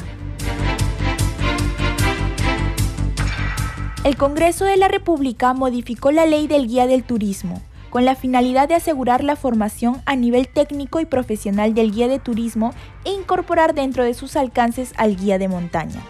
[4.04, 8.68] El Congreso de la República modificó la ley del guía del turismo con la finalidad
[8.68, 12.74] de asegurar la formación a nivel técnico y profesional del guía de turismo
[13.06, 16.02] e incorporar dentro de sus alcances al guía de montaña.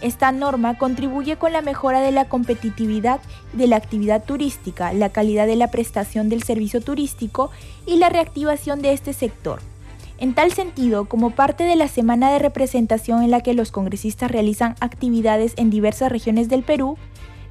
[0.00, 3.20] Esta norma contribuye con la mejora de la competitividad
[3.52, 7.50] de la actividad turística, la calidad de la prestación del servicio turístico
[7.84, 9.60] y la reactivación de este sector.
[10.18, 14.30] En tal sentido, como parte de la semana de representación en la que los congresistas
[14.30, 16.96] realizan actividades en diversas regiones del Perú,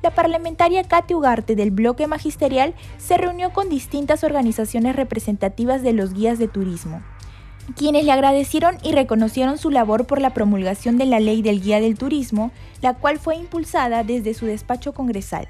[0.03, 6.13] la parlamentaria Katy Ugarte del bloque magisterial se reunió con distintas organizaciones representativas de los
[6.13, 7.01] guías de turismo,
[7.75, 11.79] quienes le agradecieron y reconocieron su labor por la promulgación de la ley del guía
[11.79, 12.51] del turismo,
[12.81, 15.47] la cual fue impulsada desde su despacho congresal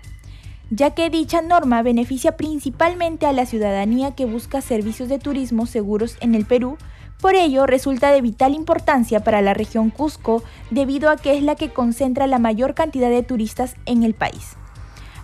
[0.69, 6.17] ya que dicha norma beneficia principalmente a la ciudadanía que busca servicios de turismo seguros
[6.19, 6.77] en el Perú,
[7.21, 11.55] por ello resulta de vital importancia para la región Cusco debido a que es la
[11.55, 14.55] que concentra la mayor cantidad de turistas en el país.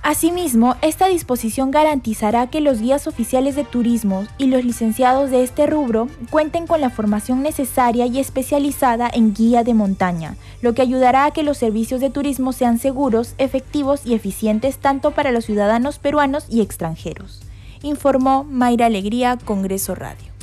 [0.04, 5.66] Asimismo, esta disposición garantizará que los guías oficiales de turismo y los licenciados de este
[5.66, 11.24] rubro cuenten con la formación necesaria y especializada en guía de montaña, lo que ayudará
[11.24, 16.00] a que los servicios de turismo sean seguros, efectivos y eficientes tanto para los ciudadanos
[16.00, 17.42] peruanos y extranjeros.
[17.82, 20.34] Informó Mayra Alegría, Congreso Radio.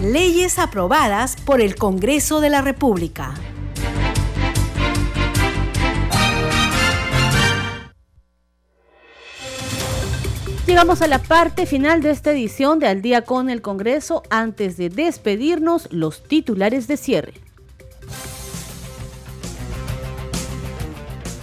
[0.00, 3.34] Leyes aprobadas por el Congreso de la República.
[10.72, 14.22] Llegamos a la parte final de esta edición de Al día con el Congreso.
[14.30, 17.34] Antes de despedirnos, los titulares de cierre.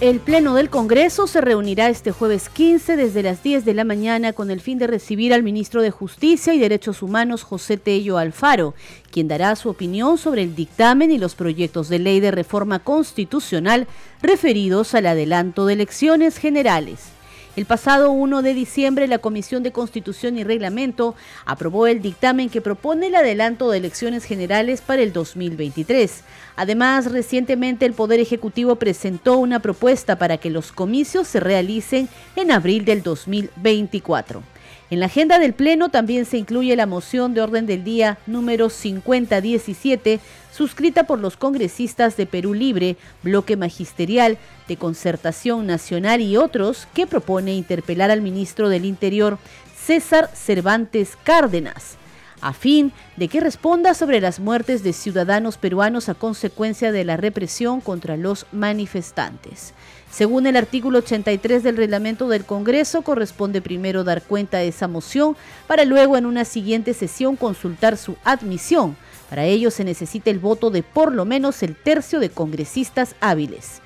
[0.00, 4.32] El Pleno del Congreso se reunirá este jueves 15 desde las 10 de la mañana
[4.32, 8.74] con el fin de recibir al ministro de Justicia y Derechos Humanos José Tello Alfaro,
[9.12, 13.86] quien dará su opinión sobre el dictamen y los proyectos de ley de reforma constitucional
[14.22, 17.19] referidos al adelanto de elecciones generales.
[17.56, 22.60] El pasado 1 de diciembre, la Comisión de Constitución y Reglamento aprobó el dictamen que
[22.60, 26.22] propone el adelanto de elecciones generales para el 2023.
[26.54, 32.52] Además, recientemente el Poder Ejecutivo presentó una propuesta para que los comicios se realicen en
[32.52, 34.44] abril del 2024.
[34.90, 38.68] En la agenda del Pleno también se incluye la moción de orden del día número
[38.68, 40.18] 5017,
[40.52, 44.36] suscrita por los congresistas de Perú Libre, Bloque Magisterial,
[44.66, 49.38] de Concertación Nacional y otros, que propone interpelar al ministro del Interior,
[49.80, 51.94] César Cervantes Cárdenas,
[52.40, 57.16] a fin de que responda sobre las muertes de ciudadanos peruanos a consecuencia de la
[57.16, 59.72] represión contra los manifestantes.
[60.10, 65.36] Según el artículo 83 del reglamento del Congreso, corresponde primero dar cuenta de esa moción
[65.66, 68.96] para luego en una siguiente sesión consultar su admisión.
[69.28, 73.80] Para ello se necesita el voto de por lo menos el tercio de congresistas hábiles.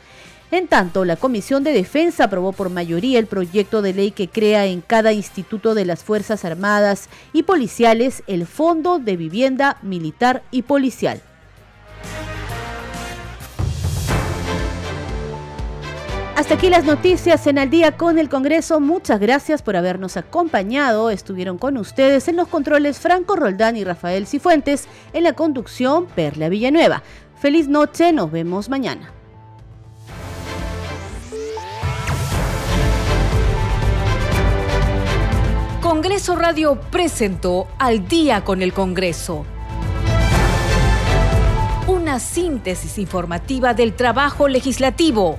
[0.50, 4.66] En tanto, la Comisión de Defensa aprobó por mayoría el proyecto de ley que crea
[4.66, 10.62] en cada instituto de las Fuerzas Armadas y Policiales el Fondo de Vivienda Militar y
[10.62, 11.20] Policial.
[16.36, 18.80] Hasta aquí las noticias en Al día con el Congreso.
[18.80, 21.10] Muchas gracias por habernos acompañado.
[21.10, 26.48] Estuvieron con ustedes en los controles Franco Roldán y Rafael Cifuentes, en la conducción Perla
[26.48, 27.04] Villanueva.
[27.36, 29.12] Feliz noche, nos vemos mañana.
[35.80, 39.46] Congreso Radio presentó Al día con el Congreso.
[41.86, 45.38] Una síntesis informativa del trabajo legislativo